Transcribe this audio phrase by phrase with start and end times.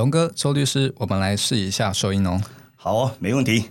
[0.00, 2.40] 龙哥、周律师，我们来试一下收音哦。
[2.74, 3.66] 好哦，没问题。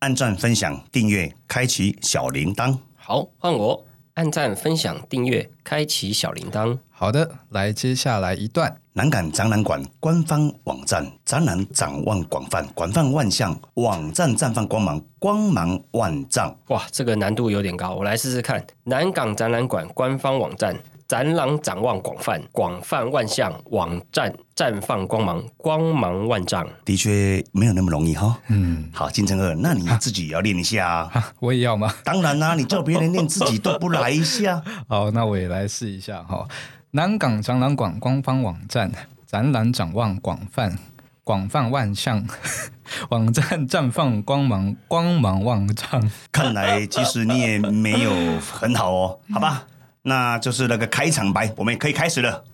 [0.00, 2.76] 按赞、分享、订阅、开启小铃铛。
[2.94, 6.78] 好，换我按赞、分享、订阅、开启小铃铛。
[6.90, 8.78] 好的，来接下来一段。
[8.92, 16.54] 南港展览馆官方网站，展览展望广泛，广泛万象，网站绽放光芒，光芒万丈。
[16.68, 18.62] 哇，这个难度有点高，我来试试看。
[18.84, 20.78] 南港展览馆官方网站，
[21.08, 26.66] 展览展望广泛，广泛万象，网站绽放光芒，光芒万丈。
[26.84, 28.36] 的确没有那么容易哈。
[28.48, 31.10] 嗯，好，金城二，那你自己也要练一下啊。
[31.14, 31.94] 啊，我也要吗？
[32.02, 34.60] 当然啦、你叫别人练，自己都不来一下。
[34.88, 36.46] 好，那我也来试一下哈。
[36.90, 38.90] 南港展览馆官方网站，
[39.26, 40.76] 展览展望广泛，
[41.22, 42.26] 广泛万象，
[43.10, 46.10] 网站绽放光芒，光芒万丈。
[46.32, 49.66] 看来其实你也没有很好哦，好吧？
[50.08, 52.44] 那就是那个开场白，我们也可以开始了。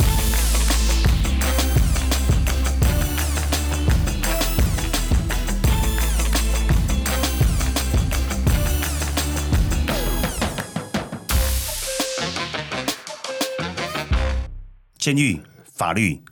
[14.97, 15.43] 监狱
[15.75, 16.23] 法律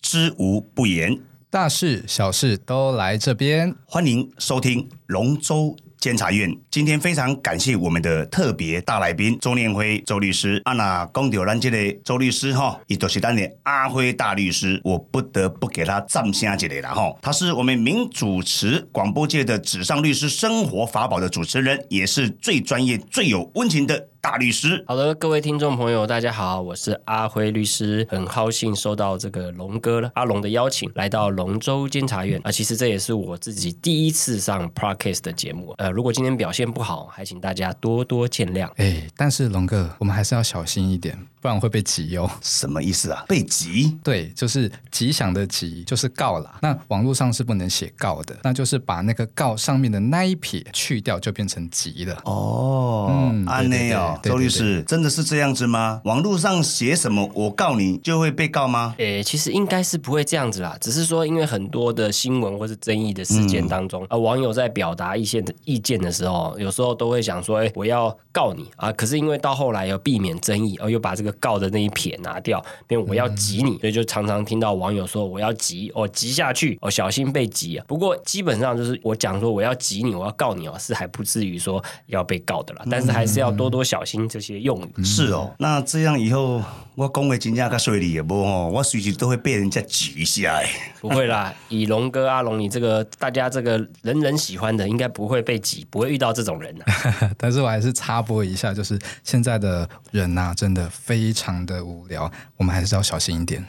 [0.00, 1.18] 知无不言，
[1.50, 3.74] 大事小事都来这边。
[3.84, 6.50] 欢迎收听龙州监察院。
[6.70, 10.60] 今天非常感谢我们的特别大来宾周念辉周律师。
[10.64, 17.14] 啊，那讲到咱这个周律师哈，伊就是咱的阿辉大律师，我不得不给他赞声一个啦哈。
[17.20, 24.84] 他是我们民主持广播界的纸上律师、生活法宝的主持人，也是最专业、最有温情的大律师。
[24.86, 32.50] 好的，各位听众朋友，大家好，我是阿辉律师，很高兴收到这个龙哥阿龙的邀请，来到龙州监察院啊。
[32.50, 38.68] 其实这也是我自己第一次上 Podcast 的节目，呃，如果今天表现不好，还请大家多多见谅。
[38.76, 42.30] 哎，但是龙哥，我们还是要小心一点，不然会被挤哦。
[42.42, 43.24] 什么意思啊？
[43.28, 43.98] 被急？
[44.02, 46.58] 对，就是吉祥的吉，就是告啦。
[46.62, 52.20] 那网络上是不能写告的，那就是把那个告上面的那一撇去掉，就变成吉了。
[52.24, 56.00] 哦，嗯安内哦，周律师，真的是这样子吗？
[56.04, 58.94] 网络上写什么，我告你就会被告吗？
[58.98, 77.84] 诶，其实应该是不会这样子啦，只是说因为很多的新闻或是争议的事件当中，啊、网友在表达一些的意见的时候，有时候都会想说，哎，我要告你啊，可是因为到后来要避免争议，哦，又把这个告的那一撇拿掉，变我要急你，所以就常常听到网友说我要急，哦，急下去，哦，小心被急啊。
[77.86, 85.04] 不过基本上就是我讲说我要急你，我要告你哦，是还不至于说要被告的啦，但是还是要多多小心这些用语。
[85.04, 86.62] 是哦，那这样以后
[86.94, 90.68] 我讲的金价跟水里也不哦，我随时都会被人家挤一下哎。
[91.00, 96.84] 不会啦， 以龙哥阿龙，你这个大家这个人人喜欢的，应该不会被挤，不会遇到这种人的、
[97.38, 103.64] 但是我还是插播一下，就是现在的人呐、真的非常的无聊，我们还是要小心一点。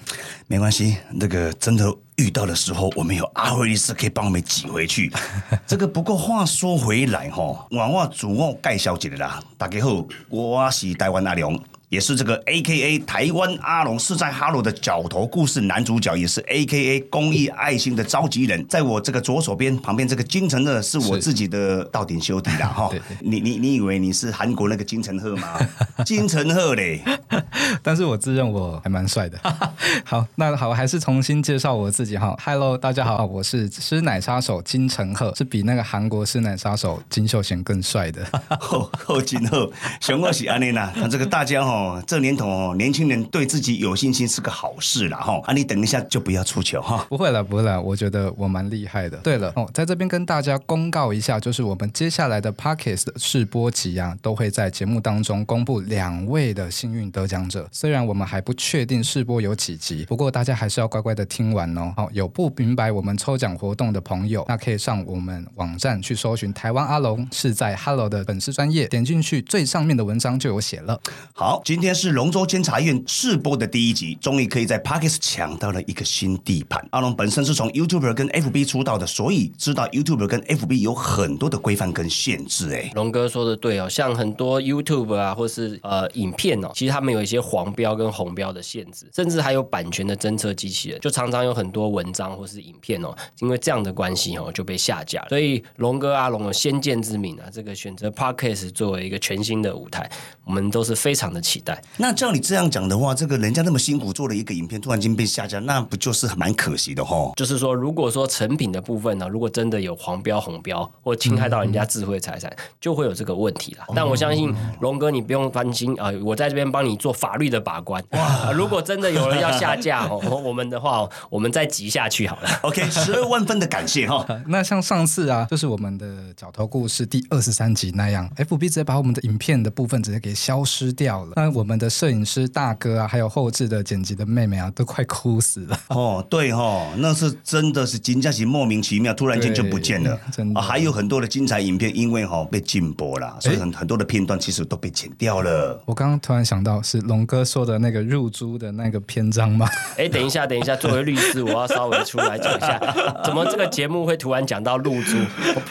[0.47, 1.85] 没关系，那个真的
[2.19, 5.09] 遇到的时候，我们有阿辉律师可以帮我们挤回去。
[5.66, 11.57] 这个不过话说回来哈，我我主我介绍一个啦，大家好，我是台湾阿龙。
[11.89, 18.63] 也是这个 A K A 台湾阿龙是在哈罗的角头故事男主角，也是 A K A 公益爱心的召集人。
[18.67, 22.91] 在我这个左手边旁边这个金城鹤是我自己的到顶修弟啦 哈。
[23.22, 25.59] 你你你以为你是韩国那个金城赫吗？
[26.05, 27.01] 金城赫嘞，
[27.81, 29.39] 但是我自认我还蛮帅的。
[30.06, 32.38] 好，那好，还是重新介绍我自己哈。
[32.45, 38.23] Hello，大家好，我是吃奶杀手金城赫，是比那个韩国吃奶杀手金秀贤更帅的。
[38.59, 45.41] 后后金赫，熊二喜安内呐，那这个大家哈、这年头哦，年轻人对自己有信心是个好事了哈。
[45.45, 47.06] 啊，你等一下就不要出球哈。
[47.09, 49.17] 不会了，不会了，我觉得我蛮厉害的。
[49.17, 57.68] 对了，哦，在这边跟大家公告一下，就是我们接下来的 Pockets 的试播集啊，都会在节目当中公布两位的幸运得奖者。
[57.72, 61.94] 虽然我们还不确定试播有几集，不过大家还是要乖乖的听完哦。
[61.95, 71.00] 好、有不明白我们抽奖活动的朋友，那可以上我们网站去搜寻台湾阿龙是在 Hello 的粉丝专业，点进去最上面的文章就有写了。
[71.34, 76.84] 好，今天是龙州监察院试播的第一集，终于可以在 Parkes 抢到了一个新地盘。
[76.90, 82.74] 阿龙本身是从 YouTuber 跟 FB 出道的，所以知道 YouTuber 跟 FB 有很多的规范跟限制。
[82.74, 95.24] 哎，龙哥说的对哦，像很多 YouTube 啊，或是呃影片哦，其实他们有一些黄标跟红标的限制，甚至还有版权的侦测机器人，就常常有很多文章或是影片哦，因为这样的关系哦就被下架。
[95.30, 100.10] 所以龙哥阿龙有先见之明啊，这个选择 Parkes 作为一个全新的舞台，
[100.45, 101.81] 我们都是非常的期期待。
[101.97, 107.31] 那照你这样讲的话，这个人家那么辛苦做了一个影片，突然间被下架，那不就是蛮可惜的哈？
[107.35, 113.83] 就是说，如果说成品的部分呢，如果真的有黄标、红标或侵害到人家智慧财产，就会有这个问题了。
[113.94, 118.03] 但我相信龙哥，你不用担心啊，我在这边帮你做法律的把关。
[118.11, 122.50] 哇， 如果真的有人要下架 哦，我们的话，我们再急下去好了。
[122.63, 124.25] OK，十二万分的感谢哈。
[124.47, 131.33] 那像上次啊，就是我们的角头故事第二十三集那样，FB 直接把我们的影片的部分直接给消失掉了。
[131.35, 135.80] 那我们的摄影师大哥啊，还有后置的剪辑的妹妹啊，都快哭死了。
[135.90, 140.18] 哦，对哦，那是真的是金佳琪莫名其妙，突然间就不见了。
[140.31, 145.81] 真的啊，还有很多的精彩影片，因为哈被禁播了，所以很很多的片段其实都被剪掉了。
[145.86, 149.68] 我刚刚突然想到，是龙哥说的那个入租的那个篇章吗？
[149.98, 152.80] 哎，等一下，等一下，作为律师，我要稍微出来讲一下，
[153.24, 155.18] 怎么这个节目会突然讲到入租，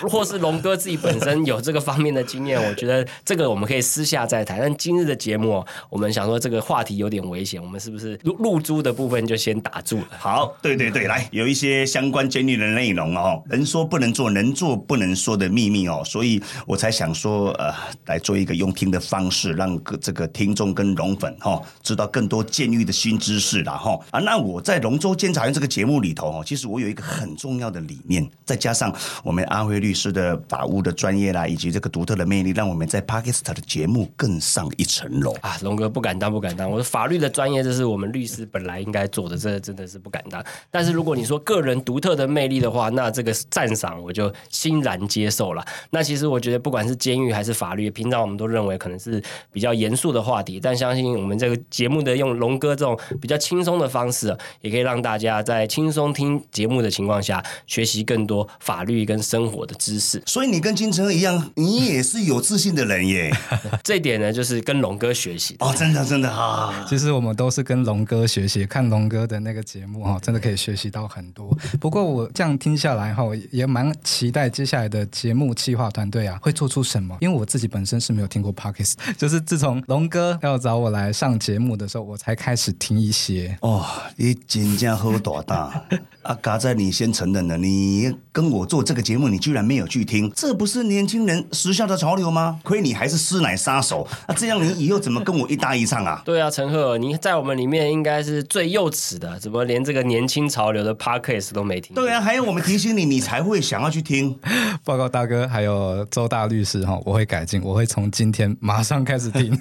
[0.09, 4.59] 或是龙哥自己本身有这个方面的经验，我觉得这个我们可以私下再谈。
[4.61, 10.09] 但今日的节目哦，我们想说这个话题有点危险，我们是不是入入租的部分就先打住了？
[10.19, 17.73] 好，对对对，来有一些相关监狱的内容哦，能说不能做，能做不能说的秘密哦，所以我才想说，呃，
[18.07, 24.21] 来做一个用听的方式，让这个听众跟龙粉哈、哦、知道更多监狱的新知识啦哈、啊。
[24.21, 35.35] 那我在龙州监察院这个节目里头哦，其实我有一个很重要的理念，再加上我们阿辉律师的法务的专业啦，以及这个独特的魅力，让我们在 pakista 的节目更上一层楼。
[35.49, 36.71] 啊，龙哥不敢当，不敢当。
[36.71, 40.45] 我说法律的专业，这是我们律师本来应该做的，这真的是不敢当。
[40.71, 45.65] 但是如果你说个人独特的魅力的话，那这个赞赏我就欣然接受了。
[45.89, 60.23] 那其实我觉得，不管是监狱还是法律，平常我们都认为可能是比较严肃的话题，但相信我们这个节目的用龙哥这种比较轻松的方式，也可以让大家在轻松听节目的情况下，学习更多法律跟生活的知识。
[60.27, 63.33] 所以你跟金城一样，你也是有自信的人耶！
[63.83, 65.57] 这一点呢，就是跟龙哥学习。
[65.61, 66.85] 哦，真的真的啊。
[66.89, 71.57] 其实我们都是跟龙哥学习，看龙哥的那个节目哈，真的可以学习到很多。
[71.81, 77.17] 不过我这样听下来哈，也蛮期待接下来的节目企划团队啊会做出什么。
[77.21, 83.57] 因为我自己本身是没有听过 Parkes， 就是自从龙哥要找我来上节目的时候，我才开始听一些。
[83.61, 83.85] 哦，
[84.17, 85.59] 你真正好大胆
[86.23, 86.35] 啊！
[86.43, 92.61] 嘎在你先承认了，你跟我做这个节目，你居然没有去听，这不是年轻人时下的潮流吗？
[92.63, 94.35] 亏你还是师奶杀手啊！
[94.35, 96.23] 这样你以后怎么跟我一搭一唱啊？
[96.25, 101.95] 对啊，陈赫，你在我们里面应该是最幼稚的，怎么连这个年轻潮流的 podcast 都没听？
[101.95, 104.35] 对啊，还有我们提醒你， 你才会想要去听。
[104.83, 109.55] 报告大哥，还有周大律师哈，我会改进，我会从今天马上开始听。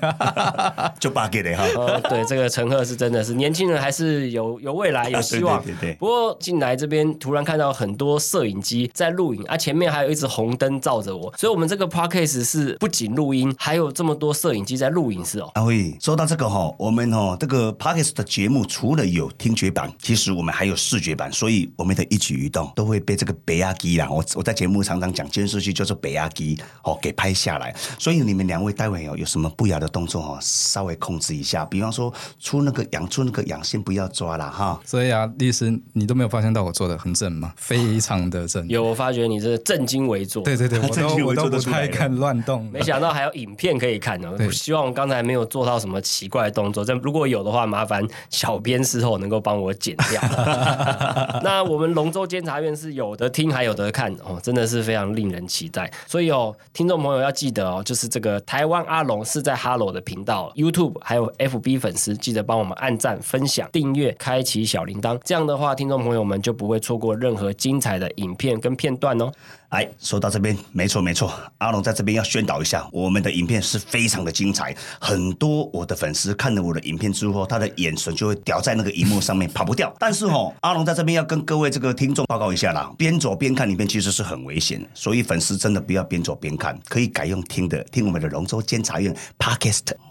[1.02, 1.66] 就八给的哈。
[1.76, 5.58] 哦，对，这个陈赫是真的是年轻人，还是有有未来，有希望。
[5.58, 15.52] 啊对对对对不过进来这边突然看到很多摄影机在录影啊，前面还有一只红灯照着我，所以我们这个 podcast 是不仅录音，还有这么多摄影机在录影是哦。
[15.58, 24.08] 阿辉，说到这个哈，我们哈这个 p o d c a s t 的节目除了有听觉版，其实我们还有视觉版，所以我们的一举一动都会被这个北亚机啦。
[24.08, 34.80] 我我在节目常常讲监视器就是北亚机哦给拍下来，所以你们两位待会有有什么不雅的动作哦，稍微控制一下，比方说出那个痒出那个痒，先不要抓了哈。
[34.86, 37.52] 所以啊，律师，你都没有发现到我做的很正吗？
[37.58, 38.68] 非常的正。
[38.70, 40.44] 有，我发觉你这正襟危坐。
[40.44, 42.70] 对对对，我都我都不太敢乱动。
[42.72, 44.32] 没想到还有影片可以看呢。
[44.38, 50.22] 对我希望我刚才没有做到什么奇怪的动作，但如果有的话，麻烦小编事后能够帮我剪掉。
[51.44, 55.92] 那我们龙州监察院是有的听还有的看哦，真的是非常令人期待。
[56.06, 65.20] 所以哦，听众朋友要记得哦，就是这个台湾阿龙是在 Hello 的频道、YouTube 还有 FB 粉丝，记得帮我们按赞、分享、订阅、开启小铃铛。
[65.24, 69.32] 这样的话，听众朋友们就不会错过任何精彩的影片跟片段哦。
[69.70, 79.94] 哎，说到这边，没错没错，阿龙在这边要宣导一下，我们的影片是非常的精彩，很多我的粉丝看了我的影片之后，他的眼神就会掉在那个荧幕上面，跑不掉。
[80.00, 90.07] 但是哦，阿龙在这边要跟各位这个听众报告一下啦，边走边看影片其实是很危险，所以粉丝真的不要边走边看，可以改用听的，听我们的龙州监察院 Podcast。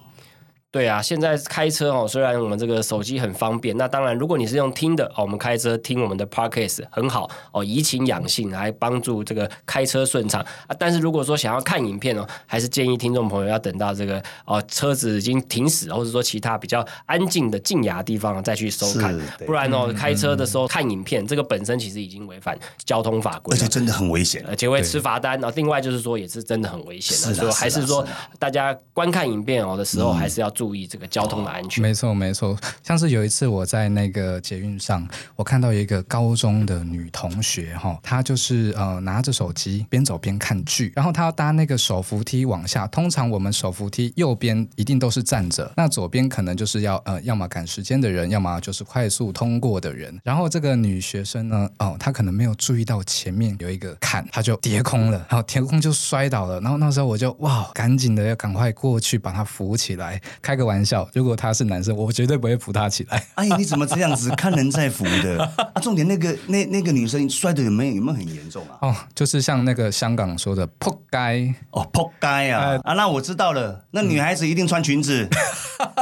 [0.76, 10.76] 对啊，现在开车哦，虽然我们这个手机很方便，那当然，如果你是用听的哦，我们开车听我们的 podcast 很好哦，怡情养性，来帮助这个开车顺畅啊。
[10.78, 23.66] 但是如果说想要看影片哦，还是建议听众朋友要等到这个哦车子已经停驶，或者说其他比较安静的静雅地方再去收看不然哦，开车的时候看影片，这个本身其实已经违反交通法规而且。
[23.66, 24.44] 真的很危险。
[24.46, 28.06] 而且会吃罚单，然后另外就是说也是真的很危险的，是的所以还是说
[28.38, 31.80] 大家观看影片哦的时候，还是要注注意这个交通的安全。
[31.80, 32.58] 没错，没错。
[32.82, 35.06] 像是有一次我在那个捷运上，
[35.36, 42.84] 我看到一个高中的女同学哈，她就是呃拿着手机边走边看剧，然后她要搭那个手扶梯往下。
[42.88, 50.18] 通常我们手扶梯右边一定都是站着，那左边可能就是要呃要么赶时间的人，要么就是快速通过的人。
[50.24, 56.60] 然后这个女学生呢，哦，她可能没有注意到前面有一个坎，她就跌空了，然后跌空就摔倒了。
[56.60, 60.20] 然后那时候我就哇，赶紧的要赶快过去把她扶起来。
[60.46, 63.20] 开个玩笑，如果他是男生，我绝对不会扶他起来。
[63.34, 65.42] 哎呀，你怎么这样子看人在扶的？
[65.74, 68.78] 啊，重点那个那那个女生摔的有没有有没有很严重啊？
[68.82, 72.78] 哦，就是像那个香港说的“扑街”，哦，扑街啊！
[72.84, 75.28] 啊，那我知道了，那女孩子一定穿裙子。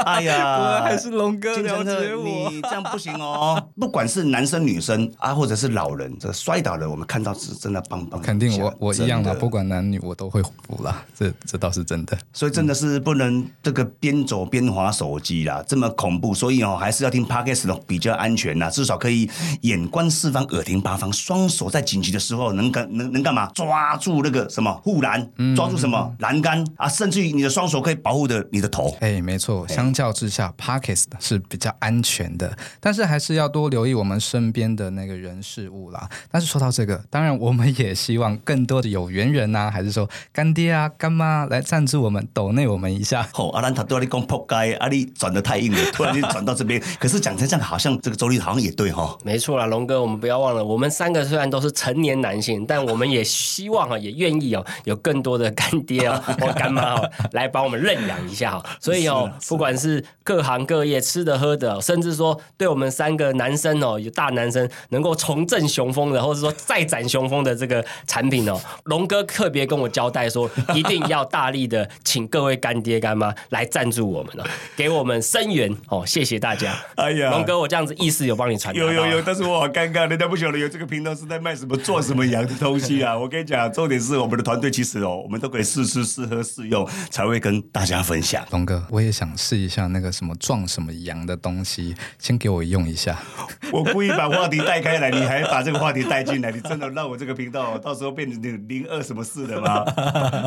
[0.04, 2.50] 哎呀， 还是龙哥了解我。
[2.50, 3.70] 你这样不行哦。
[3.80, 8.20] 不管是男生女生啊，或者是老人，这摔倒了，我们看到是真的棒棒。
[8.20, 12.18] 肯定我我一样的，不管男女我都会扶啦，这这倒是真的。
[12.34, 16.32] 所以真的是不能这个边走边滑手机啦，这么恐怖。
[16.32, 19.28] 所以哦，还是要听 podcast 的比较安全啦，至少可以
[19.60, 23.50] 眼观四方，耳听八方，双手在紧急的时候能干能能干嘛？
[23.54, 28.96] 抓住那个什么护栏，抓住什么栏杆啊，甚至于你的双手可以保护的你的头。
[29.00, 36.08] 哎，没错，相较之下 p a r k e s 是比较安全的，但是还是要多留意我们身边的那个人事物啦。
[36.30, 43.28] 但是说到这个，当然我们也希望更多的有缘人呐、还是说干爹啊、干妈来赞助我们，抖内我们一下。
[43.32, 46.82] 吼、阿兰他都要你讲扑街，啊你转的太硬了，突然间转到这边。
[46.98, 58.64] 可是讲成这样，好像这个周立好像也对哈、没错啦，龙哥，我们不要忘了，我们三个虽然都是成年男性，但我们也希望啊，也愿意哦，有更多的干爹哦或干妈哦来帮我们认养一下哦。
[58.80, 76.72] 所以哦，不管是各行各业吃的喝的，甚至说对我们三个男生哦，有大男生能够重振雄风的，或者说再展雄风的这个产品哦，龙哥特别跟我交代说，一定要大力的请各位干爹干妈来赞助我们了， 给我们声援哦，谢谢大家。
[76.94, 83.16] 哎呀龙哥，我这样子意思有帮你传达有有有，但是我好尴尬，人家不晓得有这个频道是在卖什么、做什么羊的东西啊！
[83.18, 88.44] 我跟你讲，重点是我们的团队其实哦，我们都可以试吃、试喝、试用，才会跟大家分享。
[88.52, 93.18] 龙哥，我也想试一下那个什么撞什么羊的东西，先给我用一下。
[93.72, 99.84] 我故意把话题带开来，你还把这个话题带进来，你真的让我这个频道到时候变成零二什么事的吗？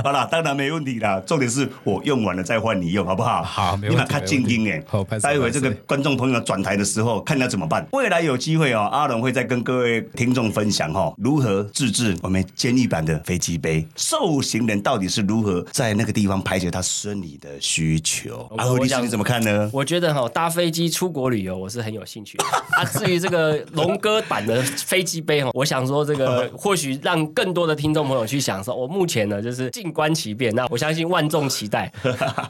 [0.03, 1.19] 好啦，当然没问题啦。
[1.25, 3.43] 重点是我用完了再换你用，好不好？
[3.57, 4.79] 好没问题你把它静音哎
[5.19, 7.87] 待会这个观众朋友转台的时候，看要怎么办。
[7.91, 18.47] 未来有机会哦，阿龙会再跟各位听众分享哦，如何自制我们监狱版的飞机杯，受刑人到底是如何在那个地方排解他生理的需求。
[18.57, 19.69] 阿辉你想你怎么看呢？
[19.73, 22.45] 我觉得哈，搭飞机出国旅游我是很有兴趣的
[22.77, 22.85] 啊。
[22.85, 28.75] 至于这个龙哥版的飞机杯哈，我想说这个或许让更多的听众朋友去享受。
[28.75, 31.91] 我目前呢就是静观其变，那我相信万众期待。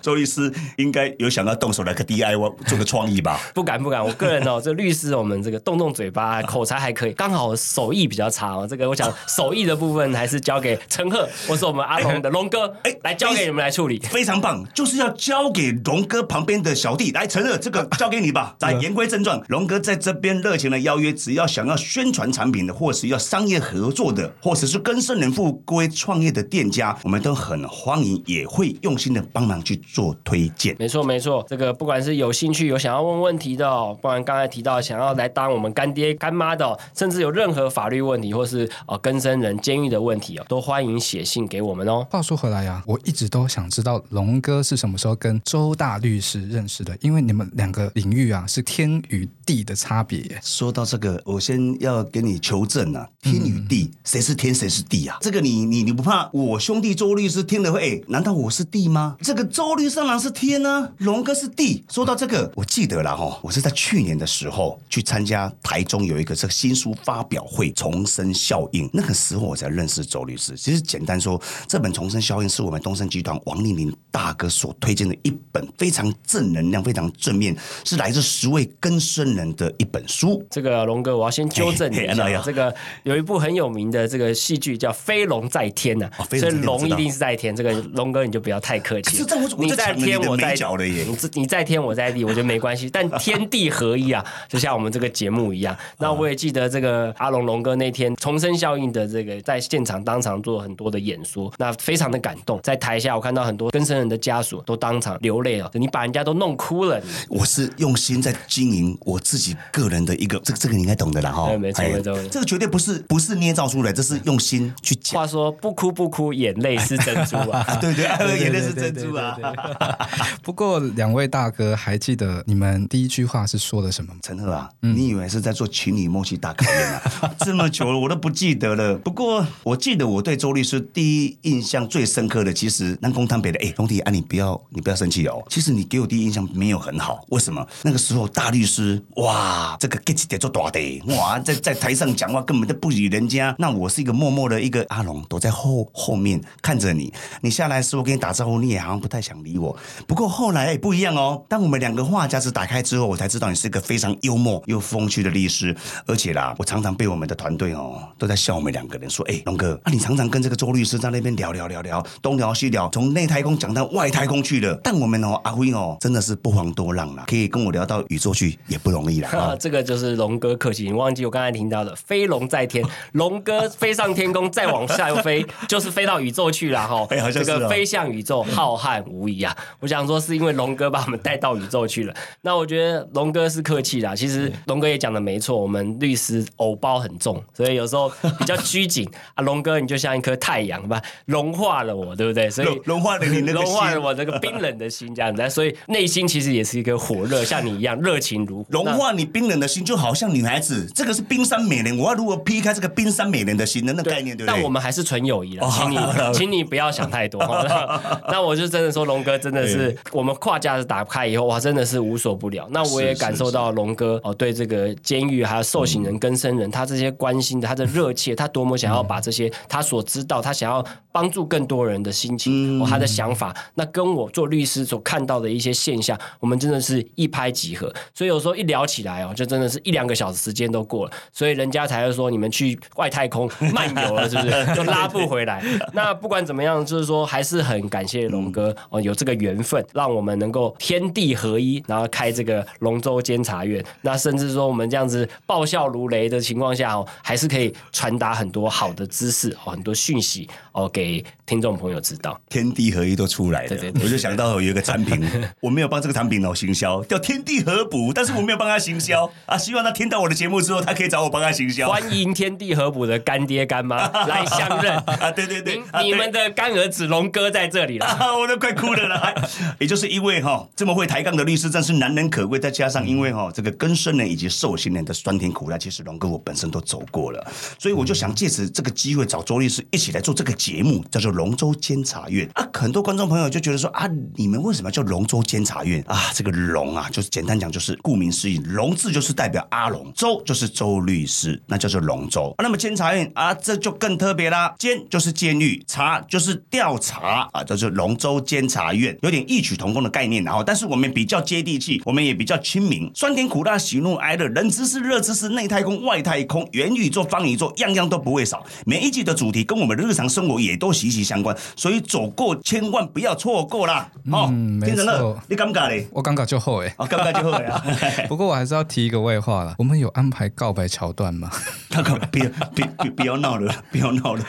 [0.01, 3.39] 周律师应该有想要动手来个 DIY 做个创意吧？
[3.53, 8.65] 不敢不敢，我个人哦， 这律师我们这个动动嘴巴，口才还可以，刚好手艺比较差哦。
[8.69, 13.99] 这个我想手艺的部分还是交给陈赫或是我们阿龙的龙哥，哎哎，来交给你们来处理。
[13.99, 18.55] 非常棒，就是要交给龙哥旁边的小弟来陈赫这个 交给你吧。
[18.59, 30.75] 来，言归正传，龙哥在这边热情的邀约，只要想要宣传产品的，或是要商业合作的，或者是跟圣人富归创业的店家，我们都很欢迎，也会用心的帮忙去做推荐。
[30.87, 42.07] 没错没错，这个不管是有兴趣有想要问问题的哦，不然刚才提到想要来当我们干爹干妈的哦，甚至有任何法律问题或是呃更生人监狱的问题哦，都欢迎写信给我们哦。
[42.09, 50.39] 话说回来呀、我一直都想知道龙哥是什么时候跟周大律师认识的，因为你们两个领域啊是天与地的差别。
[50.41, 55.17] 说到这个，我先要给你求证啊，天与地，谁是天，谁是地啊？
[55.19, 57.77] 这个你你你不怕我兄弟周律师听了会？
[57.81, 59.17] 哎，难道我是地吗？
[59.21, 61.83] 这个周律师当然是天呢、龙哥是弟。
[61.89, 70.55] 说到这个，我记得了哈，我是在去年的时候去参加台中有一个这个新书发表会，《重生效应》，那个时候我才认识周律师。
[70.55, 80.45] 其实简单说，这本《重生效应》是我们东升集团王丽玲大哥所推荐的一本非常正能量、非常正面，是来自十位更生人的一本书。
[80.49, 87.55] 这个龙哥，我要先纠正你一下，这个有一部很有名的这个戏剧叫《飞龙在天》呐所以龙一定是在天。
[87.55, 89.23] 这个龙哥你就不要太客气
[89.57, 92.89] 你在天我在角了耶你自你在天我在地，我觉得没关系。
[92.89, 95.75] 但天地合一啊，就像我们这个节目一样。
[95.99, 102.59] 那我也记得这个阿龙龙哥那天重生效应的这个在现场当场做很多的演说，那非常的感动。
[102.63, 111.47] 在台下我看到很多跟生人的家属都当场流泪了，你把人家都弄哭了，我是用心在经营我自己个人的一个，这个这个你应该懂的啦哈。
[111.49, 115.19] 对没错哎没错这个绝对不是不是捏造出来，这是用心去讲。
[115.19, 117.63] 话说不哭不哭，眼泪是珍珠啊。
[117.67, 119.37] 啊，对 对，眼泪是珍珠啊。
[120.47, 124.19] 不过两位大哥还记得你们第一句话是说的什么吗？
[124.23, 127.01] 陈赫啊，你以为是在做情侣默契大考验啊？
[127.43, 128.97] 这么久了，我都不记得了。
[128.99, 135.43] 不过我记得我对周律师第一印象最深刻的，其实南宫汤北的，哎，兄弟啊，你不要你不要生气哦。
[135.49, 137.67] 其实你给我第一印象没有很好，为什么？
[137.83, 143.53] 那个时候大律师，哇，这个 get 得做大的，哇，在在台上讲话根本就不理人家。
[143.59, 147.13] 那我是一个默默的一个阿龙，躲在后后面看着你。
[147.41, 149.77] 你下来时候跟你打招呼，你也好像不太想理我。
[150.07, 155.75] 不过后来哎不一样哦，当我们两个话匣子打开之后，我才知道你是一个非常幽默又风趣的律师。
[156.05, 164.79] 而且啦，我常常被我们的团队哦都在笑我们两个人，说哎龙哥，啊你常常跟这个周律师在那边聊聊聊聊，东聊西聊，从内太空讲到外太空去了。
[164.83, 169.31] 但我们哦阿辉哦真的是不遑多让啦，可以跟我聊到宇宙去也不容易啦。
[169.31, 177.03] 啊， 这个就是龙哥客气，你忘记我刚才听到的“飞龙在天”，龙哥飞上天空，再往下又飞，就是飞到宇宙去了哈。
[177.09, 179.57] 哎好像是哦这个飞向宇宙，浩瀚无疑啊！
[179.79, 182.13] 我想说，是因为龙哥把我们带到宇宙去了。
[182.41, 189.41] 那我觉得龙哥是客气啦，其实龙哥也讲的没错，我们律师偶包很重，所以有时候比较拘谨 啊。
[189.43, 192.49] 龙哥你就像一颗太阳吧，融化了我，对不对？
[192.49, 195.49] 所以融融化了你那个融化了我这个冰冷的心，这样子。
[195.49, 198.65] 所以内心其实也是一个火热，像你一样热情如火。
[198.71, 204.55] 融化你冰冷的心，就好像女孩子，这个是冰山美人，我要如何劈开这个冰山美人的心的那概念，对不对？
[204.55, 205.97] 但我们还是纯友谊了，哦请你，
[206.33, 207.39] 请你不要想太多。
[207.47, 212.67] 那那我就真的说，龙哥真的是我们跨架子打开以后，哇，真的是无所不了。
[212.71, 227.93] 那我也感受到龙哥哦，对这个监狱还有受刑人、更生人，他这些关心的，他的热切， 他多么想要把这些他所知道，他想要帮助更多人的心情，哦，他的想法，那跟我做律师所看到的一些现象，我们真的是一拍即合。
[228.15, 234.65] 所以有时候一聊起来哦，就真的是一两个小时时间都过了，所以人家才会说你们去外太空 漫游了，是不是？
[234.73, 235.63] 就拉不回来。
[235.93, 243.83] 那不管怎么样，就是说还是很感谢龙哥哦，有这个缘分，让我们能够天地合一，然后开这个龙舟监察院。
[244.01, 252.39] 那甚至说我们这样子爆笑如雷的情况下哦，还是可以传达很多好的知识哦，很多讯息哦给听众朋友知道。
[252.49, 255.27] 天地合一都出来了，对对对我就想到有一个产品，
[255.59, 261.89] 我没有帮这个产品哦行销，叫天地合补，但是我没有帮他行销啊，希望他听到我的节目之后，他可以找我帮他行销。
[261.89, 264.95] 欢迎天地合补的干爹干妈 来相认。
[264.97, 268.05] 啊，对对对你们的干儿子龙哥在这里了。
[268.05, 269.33] 啊， 我都快哭了啦！
[269.79, 272.59] 也就是因为哈这么会抬杠的律师，真是难能可贵。
[272.59, 277.49] 再加上因为哈这个更生人以及受刑人的酸甜苦辣，其实龙哥我本身都走过了，
[277.79, 282.67] 所以我就想借此这个机会找周律师一起来做这个节目，叫做龙舟监察院啊。
[282.73, 284.05] 很多观众朋友就觉得说啊，
[284.35, 286.31] 你们为什么叫龙舟监察院啊？
[286.33, 292.53] 这个龙啊，就是简单讲就是顾名思义，龙字就是代表阿龙，周就是周律师，那叫做龙舟。
[292.57, 300.43] 啊、那么监察院啊，这就更特别啦，监就是监狱，察就是调查啊，叫做龙舟监察院，有点异曲同工的概念。
[300.43, 308.65] 然后，但是我们比较接地气，我们也比较亲民，酸甜苦辣、喜怒哀乐、冷知识、热知识、内太空、外太空、元宇宙、方宇宙，样样都不会少。
[308.85, 314.09] 每一集的主题跟我们的日常生活也都息息相关，所以走过千万不要错过啦！
[314.31, 316.07] 哦，嗯没听着呢错，你尴尬嘞？
[316.11, 316.93] 我尴尬就后哎。
[316.97, 317.83] 啊，尴尬就好呀。
[318.27, 321.49] 不过我还是要提一个外话了，我们有安排告白桥段吗？
[321.91, 322.45] 那个不要
[322.75, 324.43] 不不不要闹了， 不要闹了。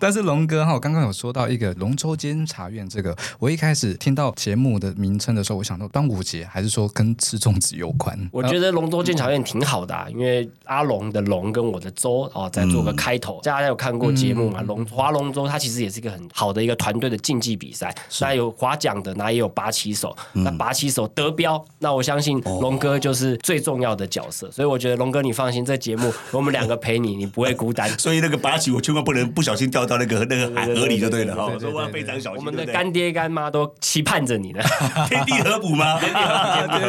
[0.00, 8.18] 但是龙哥哈，我刚刚有说到一个龙舟监察院这个，我一开始听到节目的名称的时候，我想到端午节，还是说跟吃粽子有关？
[8.32, 13.40] 我觉得龙舟剑桥宴挺好的、啊，因为阿龙的龙跟我的舟哦，在做个开头。
[13.42, 14.60] 大家有看过节目嘛？
[14.62, 17.94] 龙划龙舟，它其实也是一个很好的一个团队的竞技比赛。
[18.20, 20.16] 那有划桨的，那也有拔旗手。
[20.32, 24.50] 那拔旗手得标，那我相信龙哥就是最重要的角色。
[24.50, 27.88] 所以我觉得龙哥你放心，这节目 我们两个陪你，你不会孤单。
[27.98, 31.46] 所以那个拔旗，我千万不能不小心掉到那个那个海河里就对了哈。
[31.52, 32.38] 我说我要非常小心。
[32.38, 35.06] 我们的干爹干妈都期盼着你呢。
[35.08, 35.98] 天地合补吗？
[36.00, 36.12] 天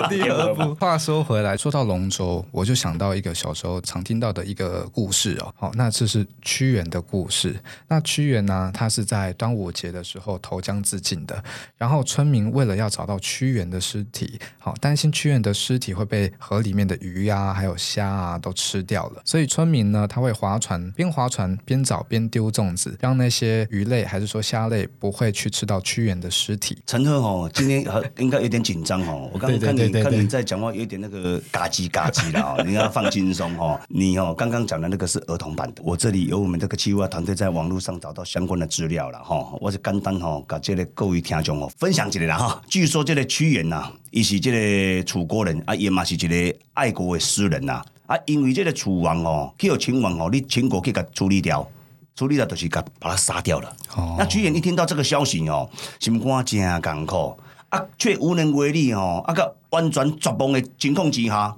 [0.10, 0.76] 地合补。
[0.76, 5.54] 话说回来，说到龙舟，我就想到一个小时候常听到的一个故事哦。
[5.58, 7.56] 好，那这是屈原的故事。
[7.88, 11.42] 那屈原呢，他是在端午节的时候投江自尽的。
[11.78, 26.78] 然后村民为了要找到屈原的尸体，好担心屈原的尸体会被河里面的鱼啊，还有虾啊都吃掉了，所以村民呢，他会划船，边划船边找边丢粽子，让那些鱼类还是说虾类不会去吃到屈原的尸体。
[26.86, 29.30] 陈赫哦，今天好应该有点紧张哦。
[29.34, 33.78] 我刚刚看你看你在讲话有点那个嘎叽嘎叽的哦，你要放轻松哦。
[33.90, 39.46] 你哦刚刚讲的那个是儿童版的，我这里有我们这个企划团队在网络上找到相关的资料了哈。
[39.60, 42.62] 我是简单哦，把这个各位听众哦分享一下啦哈。
[42.70, 51.70] 据说这个屈原呐，伊是这个楚国人啊，也嘛是一个爱国的诗人呐啊，因为这个楚王哦，去有秦王哦，你秦国去给处理掉。
[52.16, 53.74] 处理了就是把把他杀掉了。
[53.96, 55.70] 哦那屈原一听到这个消息哦，
[56.02, 61.56] 心肝真艰苦啊，却无能为力吼，啊个完全绝望的情况之下。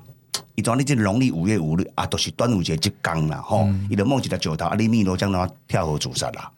[0.56, 6.52] 伊当你即农历五月五日啊，都是端午节即天啦，吼，伊就摸一个石头，啊，你米罗将他跳河自杀啦。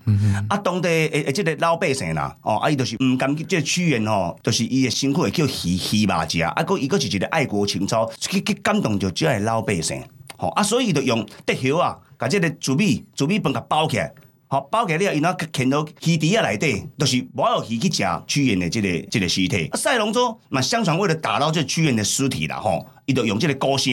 [0.49, 5.49] 啊，当地诶诶，即个老百姓啦，哦，啊，伊就是毋甘即个屈原吼，就是伊诶辛苦会叫鱼
[5.93, 10.03] 鱼肉食，啊，个伊个是一个爱国情操，去去感动着即个老百姓，
[10.37, 14.11] 吼啊，所以伊就用竹叶啊，甲即个糯米糯米饭甲包起来。
[14.53, 19.67] 好，包起了，伊那看到鱼池啊内底，都是无有鱼去食屈原的这个这个尸体。
[19.71, 23.91] 啊，赛龙舟嘛，相传为了打捞这屈原的尸体啦，吼，伊就用这个高声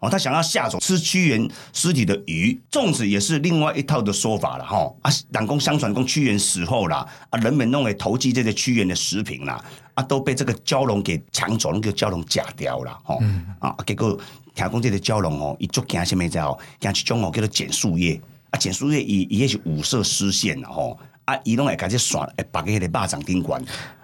[0.00, 2.60] 哦，他想要下手吃屈原尸体的鱼。
[2.70, 13.18] 粽子也是另外一套的说法了，吼啊，人公相传讲屈原死后啦，啊，人们弄来投寄这个屈原的食品啦，啊，都被这个蛟龙给抢走，那个蛟龙假掉了，吼
[13.60, 14.12] 啊，结果
[14.54, 18.20] 听讲这个蛟龙哦，伊足惊什么知哦，惊一种哦叫做剪树叶。
[18.52, 23.60] 啊，碱树叶伊伊也是五色丝线啦吼，啊，伊拢会甲这线会绑伫迄个肉掌顶管，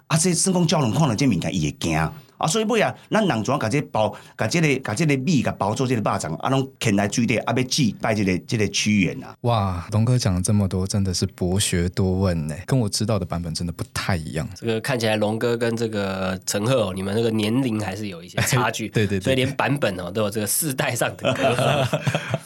[0.08, 2.12] 啊，这生公蛟龙看到这物件伊会惊。
[2.38, 9.34] 啊，所以尾啊，咱人怎甲这包，甲这个，甲这个米，甲包做这个巴掌，啊，拢牵来水底，啊，要祭拜这个这个屈原啊。
[9.42, 14.48] 哇，龙哥讲了这么多，真的是博学多问呢，跟我知道的版本真的不太一样。
[14.54, 18.88] 这个看起来龙哥跟这个陈赫哦，你们那个年龄还是有一些差距。
[18.94, 22.00] 对对对，所以连版本哦都有这个世代上的隔阂。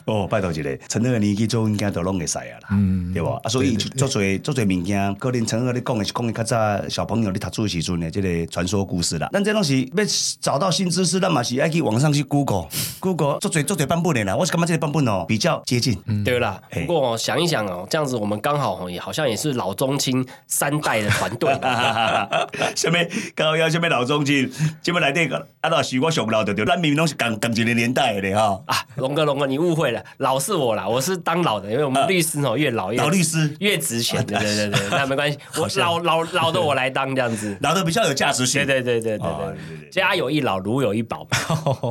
[0.07, 3.39] 哦，拜托一个，陈赫年纪做应该都拢会使啊啦，嗯，对吧？
[3.43, 10.05] 啊，所以做做做做物件，可能陈赫你讲的是讲的较早小朋友你读书时阵的这个传说故事啦，但这东西要
[10.41, 14.37] 找到新知识，那嘛是爱去网上去 Google，Google 做最做最版本的啦。
[14.37, 16.61] 我是感觉这个版本哦比较接近，对啦。
[16.87, 21.53] 不过想一想哦，这样子我们刚好哦也好像也是老中青三代的团队。
[22.77, 22.99] 什么
[23.35, 24.51] 高要什么老中青？
[24.83, 28.61] 这么来这个啊，那是我上老的对，咱明明拢是同同一个年代的哈。
[28.67, 34.25] 啊，龙哥龙哥，你误会了，老是我啦，我是当老的，因为我们律师哦越老越老律师越值钱。
[34.27, 38.65] 对对对对，那没关系，我老老老的我来当这样子， 老的比较有价值性。
[38.65, 39.57] 对对对对对对，
[39.91, 41.27] 家有一老如有一宝，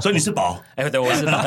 [0.01, 0.61] 所以你是宝。
[0.75, 1.41] 哎，对，我是宝。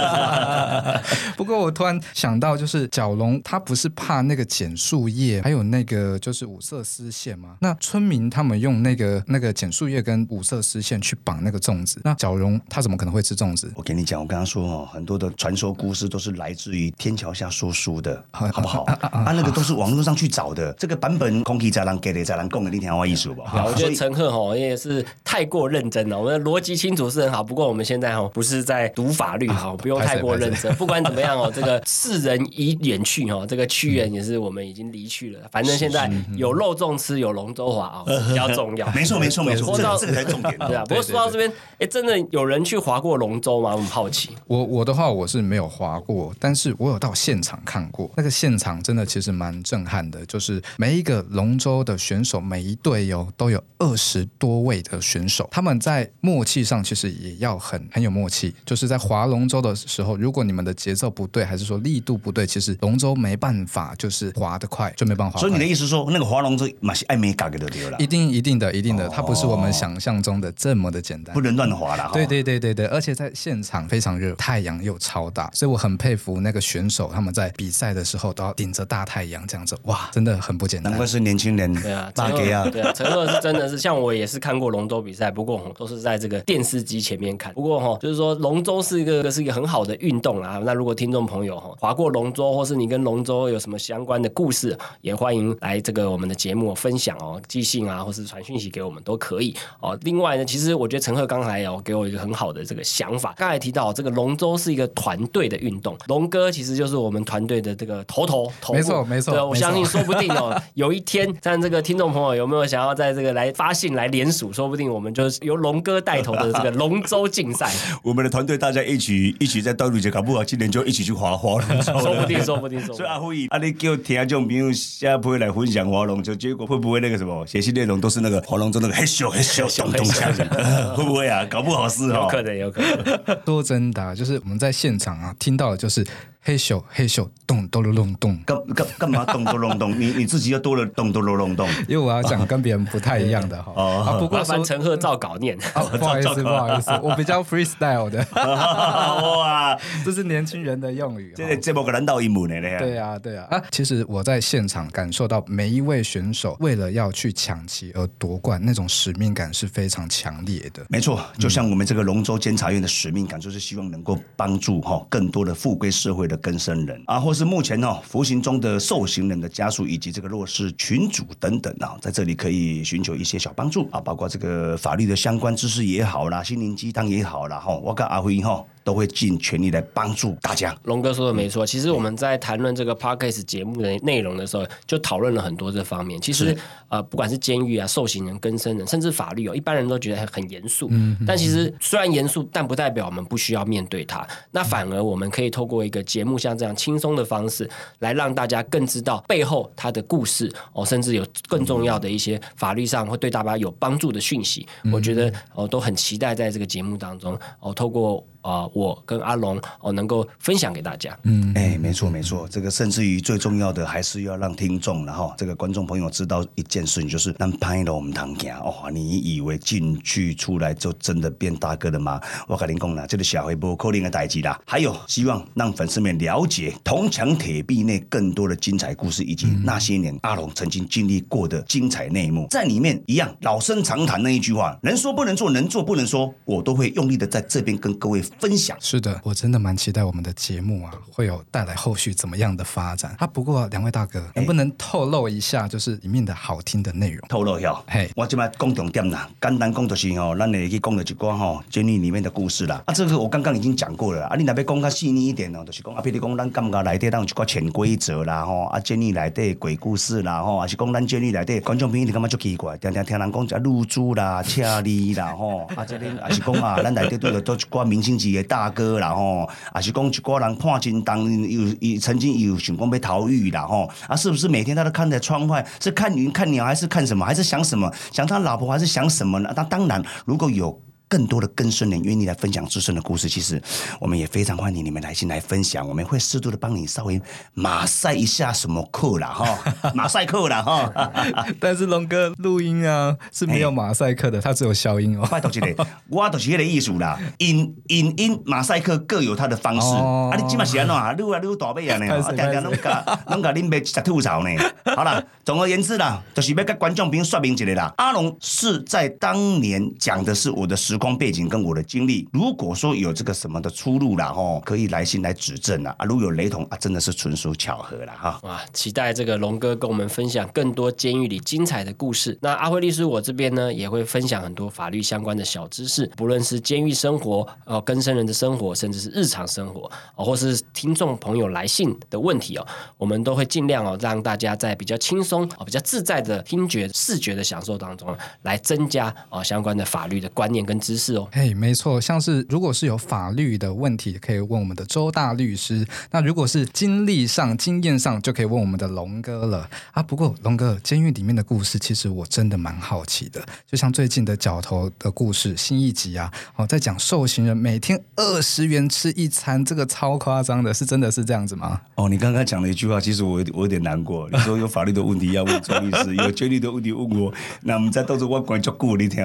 [1.37, 7.57] 不过我突然想到，就是角龙他不是怕那个剪树叶，还有那个就是五色丝线吗？
[7.61, 13.73] 那村民他们用那个那个剪树叶跟五色丝线去绑那个粽子，那角龙他怎么可能会吃粽子？
[13.77, 18.85] 我跟你讲，我刚刚说哦，很多的传说故事都是来自于天桥下说书的，好不好？
[18.85, 23.65] 啊，那个都是网络上去找的，这个版本空气在让给的在让供的那条话艺术吧。
[23.67, 30.75] 我觉得陈赫哦也是太过认真了，我们的逻辑清楚是很好，不过我们现在哈不是在读法律哈，不用太过认真。
[30.77, 35.41] 不管怎么样哦， 这个世人已远去哈，这个屈原也是我们已经离去了。
[35.53, 38.91] 反正现在有肉粽吃，有龙舟划啊， 比较重要。
[38.93, 40.57] 没错，没错，没错，这个才重点。
[40.67, 43.73] 对啊，不过说到这边，哎，真的有人去划过龙舟吗？
[43.75, 44.31] 我很好奇。
[44.47, 48.11] 我我的话我是没有划过，但是我有到现场看过。
[48.17, 58.55] 那个现场真的其实蛮震撼的，就是每一个龙舟的选手，每一队有都有二十多位的选手，他们在默契上其实也要很很有默契。
[58.65, 65.39] 就是在划龙舟的时候，如果你们的节奏不对，还是说力度不对，其实龙舟没办法就是划得快，就没办法。
[65.39, 67.99] 所以你的意思说，那个划龙舟嘛是爱美嘎给的丢了？
[67.99, 72.11] 一定一定的一定的，它不是我们想象中的这么的简单，不能乱划了。
[72.13, 80.93] 对对对对对，而且在现场非常热，太阳又超大，所以我很佩服那个选手，他们在比赛的时候都要顶着大太阳这样子，哇，真的很不简单。
[80.93, 87.53] 难怪是年轻人，对啊，陈赫啊，对啊，陈赫是真的是像我也是看过龙舟比赛，不过都是在这个电视机前面看。
[87.55, 90.61] 不过哈，就是说龙舟是一个是一个很好的运动啊。
[90.65, 99.99] 那如果听众朋友哈划过龙舟，或是你跟龙舟有什么相关的故事，也欢迎来这个我们的节目分享哦，寄信啊，或是传讯息给我们都可以哦。
[100.03, 117.71] 另外呢，其实我觉得陈赫刚才有给我一个很好的这个想法，刚才提到这个龙舟是一个团队的运动，龙哥其实就是我们团队的这个头头头，没错没错，我相信说不定哦，有一天像这个听众朋友有没有想要在这个来发信来联署，说不定我们就是由龙哥带头的这个龙舟竞赛，
[118.03, 122.97] 我们的团队大家一起一起在端午节搞不好今年就一起去划划龙舟，说不定说不定说。
[122.97, 131.45] 所以阿辉，啊你叫听众朋友下回来分享划龙舟，结果会不会那个什么写信内容都是那个划龙舟那个嘿咻嘿咻咚咚锵，会不会啊？
[131.45, 133.39] 搞不好是哦，有可能有可能。
[133.45, 136.05] 说真的，就是我们在现场啊听到的就是。
[136.47, 139.99] 嘿咻嘿咻，咚咚隆隆咚，干干干嘛咚咚隆咚？
[139.99, 143.73] 你 你自己又多了咚咚隆隆咚，因为我要讲跟别人不太一样的哈。
[143.75, 145.57] 哦，不过陈赫照稿念，
[145.99, 148.23] 不好意思不好意思，我比较 freestyle 的。
[148.35, 151.33] 哇，这是年轻人的用语。
[151.35, 152.61] 这这么个难道一幕呢？
[152.79, 153.63] 对啊对啊啊！
[153.71, 160.85] 其实我在现场感受到每一位选手为了要去抢旗而夺冠，那种使命感是非常强烈的。
[160.91, 166.34] 没错，就像我们这个龙舟监察院的使命感，就是希望能够帮助哈更多的富贵社会的。
[166.35, 178.65] 的更生人啊，或是目前哦服刑中的受刑人的家属以及这个弱势群组等等啊，在这里可以寻求一些小帮助啊，包括这个法律的相关知识也好啦，心灵鸡汤也好啦，哈，我跟阿辉哈。
[178.85, 180.77] 都会尽全力来帮助大家。
[180.85, 186.21] 龙哥说的没错，其实我们在谈论这个 podcast 节目的内容的时候，就讨论了很多这方面。
[186.21, 186.57] 其实
[186.89, 190.89] 呃，不管是监狱啊、受刑人、更生人，甚至法律哦，一般人都觉得很严肃。
[190.91, 191.17] 嗯。
[191.27, 194.25] 但其实虽然严肃，但不代表我们不需要面对它。
[194.51, 197.69] 那反而我们可以透过一个节目像这样轻松的方式，
[198.01, 204.67] 来让大家更知道背后它的故事哦，甚至有更重要的一些法律上会对大家有帮助的讯息。
[204.93, 208.23] 我觉得哦，都很期待在这个节目当中哦，透过。
[208.45, 211.19] 啊，我跟阿龙哦，能够分享给大家。
[211.23, 222.21] 嗯，哎，没错没错，这个甚至于最重要的，还是要让听众然后这个观众朋友知道一件事情，就是让拍了我们堂家哦，你以为进去出来就真的变大哥了吗？
[222.47, 224.61] 我跟您讲了，这个小黑波扣零的代际啦。
[224.67, 238.23] 还有希望让粉丝们了解铜墙铁壁内更多的精彩故事，以及那些年阿龙曾经经历过的精彩内幕，在里面一样老生常谈那一句话，能说不能做，能做不能说，我都会用力的在这边跟各位。
[238.39, 243.15] 分享是的，我真的蛮期待我们的节目啊，会有带来后续怎么样的发展。
[243.19, 247.27] 啊，不过两位大哥，能不能透露一下，就是里面的好听的内容？
[247.29, 252.83] 透露一下，嘿，我今麦讲重点啦，简单讲就是哦，咱来去讲到一寡吼，监狱里面的故事啦。
[252.87, 268.35] 啊，这个我刚刚已经讲过了啊，你那边讲较细腻一点哦，就是讲啊，譬如讲咱感觉内底当一寡潜规则啦吼，啊，监狱内底鬼故事啦吼，还是讲咱监狱内底观众朋友你感觉就奇怪，常常听人讲一下露珠啦、车厘啦吼，啊，这边还是讲啊，咱内底都有都一寡明星级。
[268.35, 277.93] 的大哥然后啊是讲一个人判进当有有曾经有想过被逃狱啦吼，啊是不是每天他都看在窗外，是看云看鸟还是看什么，还是想什么？
[278.11, 279.53] 想他老婆还是想什么呢？
[279.55, 280.81] 那当然，如果有。
[281.15, 283.63] 更多的更深人愿意来分享自身的故事，其实
[284.01, 287.23] 我们也非常欢迎你们来信来分享，我们会适度的帮你稍微
[287.53, 289.59] 马赛一下什么课啦哈，
[289.95, 290.93] 马赛克啦哈。
[291.61, 295.25] 但是龙哥录音啊是没有马赛克的，它只有消音哦。
[295.31, 299.87] 拜托这个，我都是那个艺术啦，音音音马赛克各有它的方式。
[299.95, 301.13] 啊，你起码是安怎啊？
[301.13, 302.13] 录啊录大背啊呢？
[302.13, 304.51] 啊，常常拢甲拢甲恁爸食吐槽呢。
[304.97, 307.95] 好了，总而言之啦，就是要跟观众朋友说明一下啦。
[307.99, 310.99] 阿龙是在当年讲的是我的时。
[311.05, 315.95] 光背景跟我的经历，如果说有这个什么的出入啦，哦，可以来信来指正啊。
[315.99, 318.41] 啊，如有雷同啊，真的是纯属巧合了哈。
[318.43, 322.39] 哇，期待这个龙哥跟我们分享更多监狱里精彩的故事。
[322.41, 340.95] 那阿辉律师，我这边呢也会分享很多法律相关的小知识，不论是监狱生活、呃，跟生人的生活，甚至是日常生活，哦，或是听众朋友来信的问题哦，我们都会尽量哦，让大家在比较轻松、哦比较自在的听觉、视觉的享受当中，来增加哦相关的法律的观念跟知。
[340.97, 350.01] 识哦，嘿，没错，像是如果是有法律的问题，可以问我们的周大律师；那如果是经历上、经验上，就可以问我们的龙哥了啊。
[350.01, 353.45] 不过龙哥，监狱里面的故事，其实我真的蛮好奇的。
[353.69, 361.81] 就像最近的角头的故事新一集啊，哦，在讲受刑人每天二十元吃一餐，这个超夸张的，是真的是这样子吗？
[361.97, 364.31] 哦，你刚刚讲了一句话，其实我我有点难过。
[364.31, 369.25] 你说有法律的问题要问周律师，有监狱的问题问我，那我们在到时候我管就顾你听，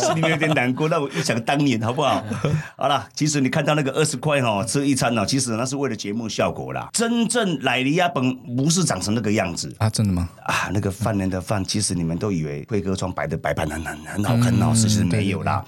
[0.00, 0.69] 心里面有点难。
[0.88, 2.22] 让我一想当年好不好？
[2.76, 6.88] 好了，其实你看到那个二十块哈吃一餐呢，其实那是为了节目效果啦。
[6.92, 9.88] 真正莱利亚本不是长成那个样子啊！
[9.90, 10.28] 真的吗？
[10.44, 15.64] 啊，那个饭人的饭，其实你们都以为辉哥装摆的摆盘很很很好看哦，其实没有啦。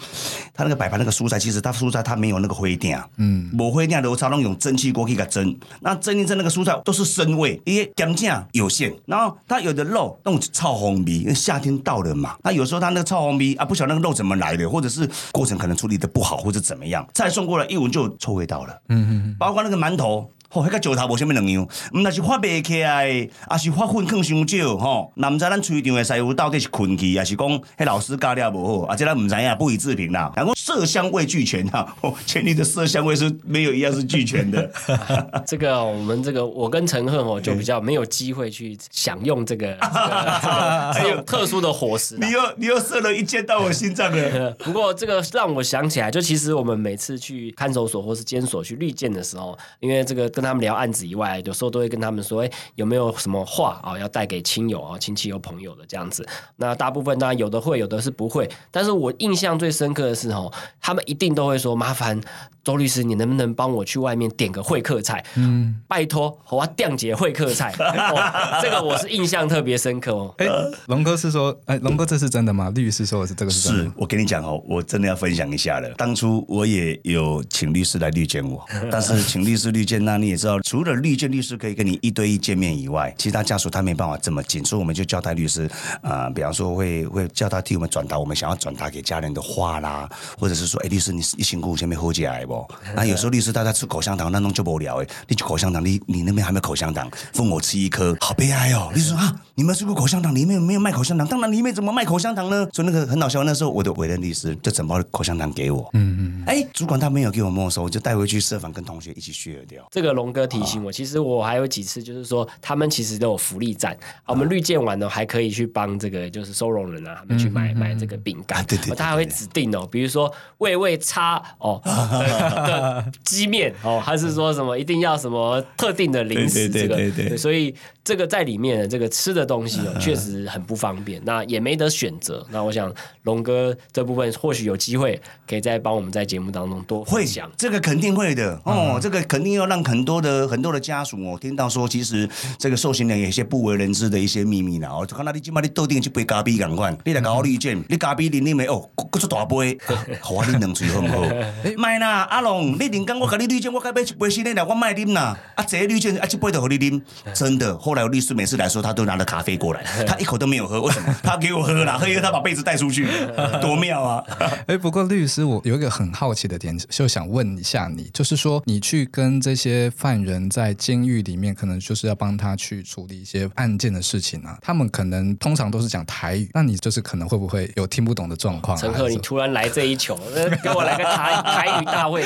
[0.54, 5.56] 他那个摆盘那个蔬菜，其实他蔬菜他没有那个灰垫，嗯，抹灰垫的，他弄用蒸汽锅去给蒸。
[5.80, 8.92] 那蒸一蒸那个蔬菜都是生味，因为干酱有限。
[9.06, 15.11] 然后他有的肉那种臭红皮，因为夏天到了嘛，那有时候他那个臭红皮啊，不晓得那个肉怎么来的，或者是。
[15.33, 18.81] 过程可能处理的不好，或者怎么样，再送过来一闻就臭味道了。
[18.88, 20.31] 嗯嗯，包括那个馒头。
[20.52, 25.10] 哦，迄个石头无虾米两样，毋那是发白起来，也是发粉更伤少吼。
[25.16, 28.86] 那毋知咱吹场的师傅到底是困去，还是讲迄老师教了无好？
[28.88, 30.30] 啊，这咱毋知影，不予置评啦。
[30.36, 34.70] 然后色香味俱全哈，全里的色香味是没有一样是俱全的。
[35.46, 39.74] 这个我们这个我跟陈赫哦，就比较没有机会去享用这个
[40.94, 42.18] 这个 特殊的伙食。
[42.20, 44.50] 你又你又射了一箭到我心脏了。
[44.58, 50.30] 不过这个让我想起来，就其实我们每次去看守所或是监所去绿箭的时候，因为这个。
[50.42, 56.26] 跟他们聊案子以外，有时候都会跟他们说：“哎，有没有什么话啊，要带给亲友啊、亲戚有朋友的这样子？”
[56.57, 58.50] 那大部分当然有的会，有的是不会。
[58.72, 62.20] 但是我印象最深刻的是，哦，他们一定都会说：“麻烦。”
[62.64, 65.24] 周律师，你能不能帮我去外面点个会客菜？
[65.35, 67.74] 嗯，拜托，我要订节会客菜。
[68.62, 70.33] 这个我是印象特别深刻哦。
[70.38, 70.46] 哎，
[70.87, 72.70] 龙哥是说，哎，龙哥这是真的吗？
[72.72, 73.92] 律师说的是这个是真的。
[73.96, 75.90] 我跟你讲哦，我真的要分享一下了。
[75.94, 85.70] 当初我也有请律师来绿见我， 但是请律师绿见那你也知道，除了绿建律师可以跟你一对一见面以外，其他家属他没办法这么近，所以我们就交代律师，
[86.02, 92.66] 啊，比方说会会叫他替我们转达我们想要转达给家人的话啦，或者是说，哎，律师你一辛苦，前面喝起来不？
[92.96, 98.90] 那有时候律师大家吃口香糖，那弄就无聊哎，你吃口香糖，你你那边还没有口香糖，分我吃一颗，好悲哀哦。
[98.94, 102.66] 律师说啊，你们吃过口香糖，里面没有卖口香糖，当然里面怎么卖口香糖呢？
[102.72, 109.86] 所以那个很好笑，那时候我的委任律师就整包口香糖给我，嗯嗯，哎，主管他没有给我没收，我就带回去社房跟同学一起 share 掉。
[109.90, 113.94] 这个龙哥提醒我，其实我还有几次就是说，他们其实都有福利站，
[114.26, 132.46] 我们绿建完呢还可以去帮这个就是收容人啊，他们去买买这个饼干，对对，他还会指定哦，比如说味味叉哦的鸡面哦，还是说什么一定要什么特定的零食这个，对对对，所以这个在里面这个吃的东西哦， 确实很不方便，那也没得选择。
[132.50, 142.28] 那我想龙哥这部分或许有机会可以再帮我们在节目当中多会讲，这个肯定会的哦，这个肯定要让很多的很多的家属哦听到说，其实
[142.59, 144.88] 这个受刑人有一些不为人知的一些秘密呢。
[144.88, 149.78] 哦，看到你今麦你斗定去杯咖啡赶快，你来搞我绿箭，你咖啡啉啉没哦，搁出大杯，
[150.20, 151.22] 好我你两嘴好唔好？
[151.76, 155.38] 卖啦，阿龙，你连讲我给你绿箭，我该买一杯新的来，我卖啉啦。
[155.55, 157.00] 啊，这绿箭啊，一杯都和你啉，
[157.35, 157.76] 真的。
[157.78, 161.16] 后来律师每次来说，他都拿了咖啡过来， 他一口都没有喝，为什么？
[161.24, 163.08] 他给我喝了，喝因为他把被子带出去，
[163.62, 164.22] 多妙啊！
[164.66, 178.76] 哎，不过律师，我有一个很好奇的点，就想问一下你，就是说你去跟这些犯人在监狱里面，可能就是要帮他去处理一些案件的事情啊，他们可能通常都是讲台语，那你就是可能会不会有听不懂的状况？
[178.76, 180.14] 陈赫，你突然来这一球，
[180.62, 182.22] 给我来个台台语大会，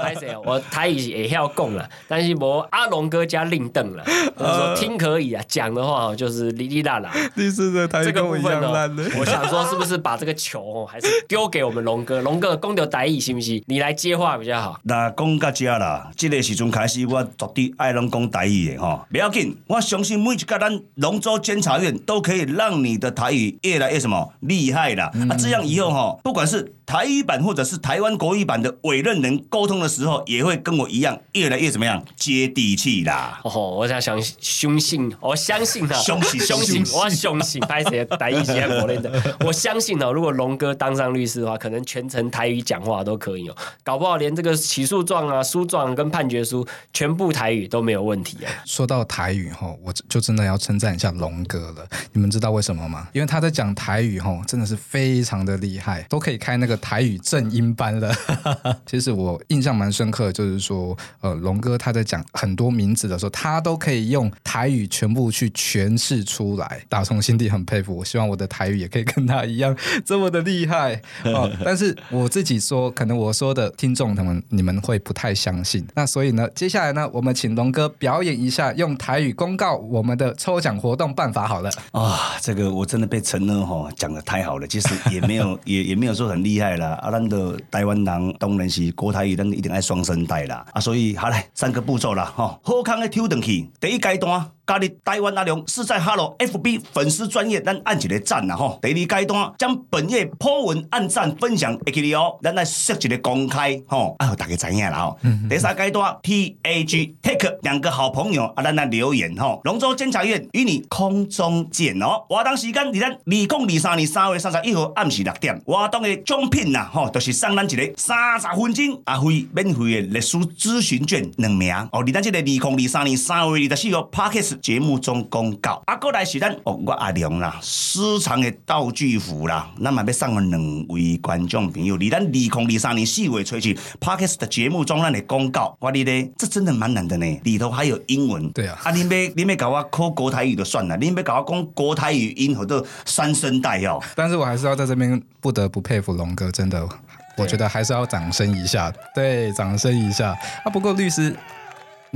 [0.00, 0.38] 拍谁啊？
[0.44, 4.04] 我台语也要供了，但是我阿龙哥加令邓了，
[4.38, 7.10] 说听可以啊，讲的话就是哩哩啦啦。
[7.34, 12.20] 第四的台语跟我一样烂的，我想说是不是把这个球哦，还是丢给我们龙哥？
[12.22, 13.62] 龙哥公牛台语行不行？
[13.66, 14.80] 你来接话比较好。
[14.84, 25.10] 那讲到这啦，这个时阵开始，我绝对爱拢讲台语的哈，不要紧，我相信每一个咱龙州监察院都可以让你的台语越来越什么厉害啦。
[25.28, 33.40] 啊，这样以后哈，不管是台语版或者是台湾国语版的委任人沟通的时候，也会跟我一样越来越怎么样接地气啦。
[33.42, 39.10] 哦，我想相相信，我相信啊，相信相信，我相信拍谁台语写国内的，
[39.44, 48.52] 我相信哦，如果龙哥当上律师的话，可能全程台语讲话都可以哦，搞不好连这个起诉状啊、诉状跟判决书全部台语都没有问题啊。
[48.64, 51.84] 说到台语哈，我就真的要称赞一下龙哥了。
[52.12, 53.08] 你们知道为什么吗？
[53.12, 58.14] 因为他在讲台语哈，真的是非常的厉害，都可以开那个台语正音班了。
[58.86, 67.96] 其实我印象蛮深刻，就是说，呃，龙哥他在讲很多名字的时候，他都可以用台语全部去诠释出来，打从心底很佩服。
[67.96, 71.50] 我希望我的台语也可以跟他一样 这么的厉害哦。
[71.64, 75.86] 但是我自己说，可能我说的听众他们你们会不太相信。
[75.94, 81.70] 那所以呢，接下来呢，我们请龙哥表演一下用台语公告我们的抽奖活动办法好了。
[81.92, 86.98] 啊，这个我真的被陈乐哈讲的太好了，其实也没有 也也没有说很厉害啦。
[87.00, 90.66] 啊，咱的台湾人当然是国台语，咱一定爱双声带啦。
[90.72, 94.50] 啊，所以好嘞三个步骤啦，吼，好康的抽上去，第一阶段。
[94.66, 98.78] 加入台湾阿龙是在 Hello FB 粉丝专业，咱按一个赞啦吼。
[98.82, 105.18] 第二阶段将本页 po 文按赞分享，A K D O，咱来设一个公开吼，啊，大家知影啦吼。
[105.48, 109.60] 第三阶段 T A G Take 两个好朋友啊，咱来留言吼。
[109.62, 112.24] 龙州监察院与你空中见哦。
[112.28, 115.56] 活动时间伫咱二零二三年三月三十一号暗时六点。
[115.64, 122.04] 活动的奖品呐吼，就是送咱一个三十分钟啊费免费的历史咨询券两名哦。
[122.04, 124.55] 伫咱这个二零二三年三月二十四号 Parkes。
[124.56, 146.88] 节目中公告，啊，过来是咱哦，我阿良啦，私藏的道具服啦，那么要送个两位观众朋友，离咱二零二三年四月吹去 Parkes 的节目中那里公告，我哩咧，这真的蛮难的呢，里头还有英文，对啊，啊，你要你要搞我考国台语就算了，你要搞我讲国台语音和这三声带哦，但是我还是要在这边不得不佩服龙哥，真的，
[147.36, 150.30] 我觉得还是要掌声一下，对，掌声一下。
[150.64, 151.34] 啊，不过律师。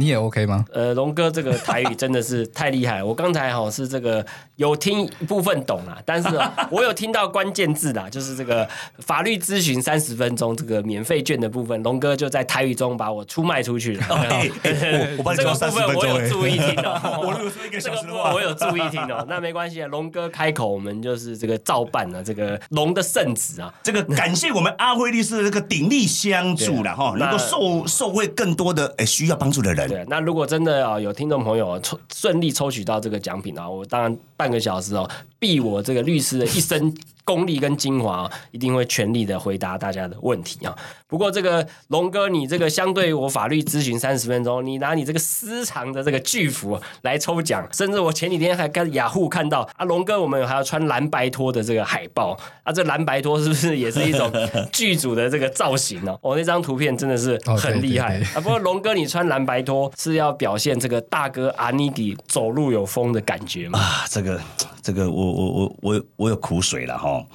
[0.00, 0.64] 你也 OK 吗？
[0.72, 3.04] 呃，龙哥这个台语真的是太厉害。
[3.04, 4.24] 我刚才好是这个
[4.60, 6.28] 有听部分懂啦， 但是
[6.70, 8.68] 我有听到关键字啦，就是这个
[8.98, 14.04] 法律咨询三十分钟这个免费券的部分，龙哥就在台语中把我出卖出去了。
[15.16, 17.22] 我帮你做三十分， 我有注意听哦。
[17.24, 19.24] 我有注意听哦。
[19.26, 22.22] 那没关系，龙哥开口，我们就是这个照办了。
[22.22, 29.88] 这个龙的圣旨啊，这个感谢我们阿辉律师这个鼎力相助了哈，能够受受惠更多的哎需要帮助的人。
[29.88, 34.14] 对，那如果真的啊有听众朋友抽顺利抽取到这个奖品啊，我当然
[34.50, 35.08] 半个小时哦，
[35.38, 36.92] 毙我这个律师的一生
[37.24, 40.76] 功力跟精华，一定会全力的回答大家的问题啊。
[41.06, 54.30] 不过这个龙哥，你这个相对我法律咨询三十分钟，你拿你这个私藏的这个巨幅来抽奖，甚至我前几天还跟雅虎看到啊，龙哥我们还要穿蓝白拖的这个海报啊，这蓝白拖是不是也是一种
[54.72, 56.16] 剧组的这个造型呢？
[56.22, 58.40] 哦，那张图片真的是很厉害啊。
[58.40, 63.78] 不过龙哥，你穿蓝白拖是要表现这个大哥阿尼迪走路有风的感觉吗？
[63.80, 64.40] 啊，这个
[64.80, 67.09] 这个，我我我我我有苦水了哈。
[67.10, 67.28] all.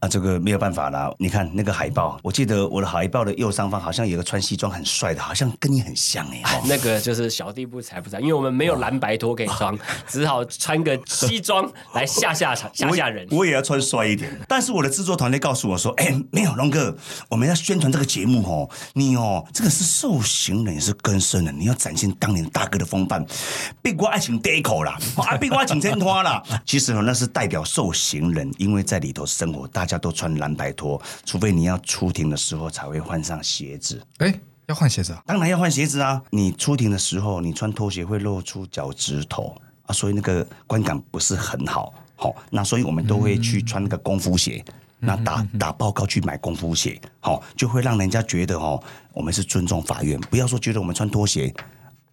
[0.00, 1.12] 啊，这个没有办法啦。
[1.18, 6.40] 你看那个海报，我记得我的海报的右上方好像有个穿西装很帅的，好像跟你很像哎。
[6.68, 9.76] 那个就是小弟不才不才，因为我们没有蓝白拖可以装，
[10.06, 13.26] 只好穿个西装来吓吓场吓吓人。
[13.32, 14.30] 我也要穿帅一点。
[14.46, 16.96] 但是我的制作团队告诉我说：“哎，没有龙哥，
[17.28, 23.26] 我们要宣传这个节目哦，你哦，这个是受刑人，也是更生人，你要展现当年大哥的风范。
[23.82, 26.40] 别过爱情第一口啦，啊，别过爱情天花啦。
[26.64, 29.87] 其实哦，那是代表受刑人，因为在里头生活大。
[29.88, 33.98] 大家都穿蓝白拖，除非你要出庭的时候才会换上鞋子。
[34.18, 35.22] 哎，要换鞋子啊？
[35.24, 36.22] 当然要换鞋子啊！
[36.28, 41.94] 你出庭的时候，你穿拖鞋会露出脚趾头啊，所以那个观感不是很好。
[42.16, 44.62] 好，那所以我们都会去穿那个功夫鞋，
[44.98, 48.78] 那打打报告去买功夫鞋，好，就会让人家觉得哦，
[49.14, 51.50] 我们是尊重法院，不要说觉得我们穿拖鞋。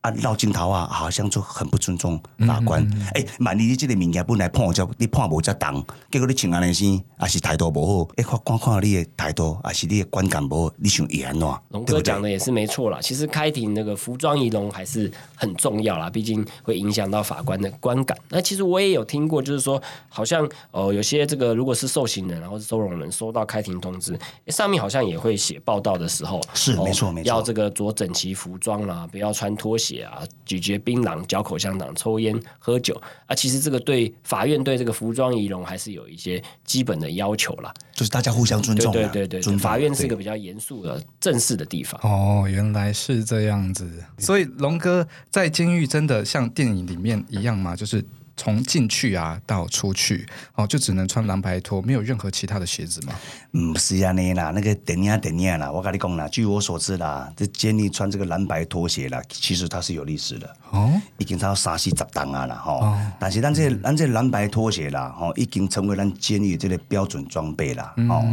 [0.06, 2.88] 啊，绕镜头啊，好像就很不尊重法官。
[3.16, 8.08] 哎，万一你这个物件本来判就你判无则重，结果你请安尼先，还是态度不好。
[8.18, 11.60] 哎，看光看你的态度，还是你的观感不好，你想演喏？
[11.70, 13.00] 龙哥讲的也是没错啦。
[13.02, 18.16] 其实开庭那个服装仪容还是很重要啦，毕竟会影响到法官的观感。
[18.30, 24.16] 那其实我也有听过，就是说，好像哦，有些这个如果是受刑人，然后是收容人，收到开庭通知，
[24.50, 33.36] 上面好像也会写报道的时候，是没错没错，要这个着整齐服装啦，不要穿拖鞋啊，咀嚼槟榔、嚼口香糖、抽烟、喝酒啊。
[33.36, 38.92] 其实这个对法院对这个服装仪容还是有一些基本的要求啦，就是大家互相尊重。
[38.92, 42.00] 对对对对，法院是一个比较严肃的正式的地方。
[42.04, 43.90] 哦，原来是这样子。
[44.18, 47.76] 所以龙哥在监狱真的像电影里面一样吗？
[47.76, 48.04] 就是。
[48.38, 53.14] 从进去啊到出去哦，就只能穿蓝白拖，没有任何其他的鞋子吗？
[53.54, 63.00] 嗯，是啊，那啦，那个等下等下啦，我跟你讲啦，据我所知啦，这监狱穿这个蓝白拖鞋啦，其实它是有历史的哦，已经超三四十档啊啦哦。
[63.18, 67.94] 但是咱这咱这蓝白拖鞋啦，哈，已经成为咱监狱这个标准装备啦。
[68.10, 68.28] 哦，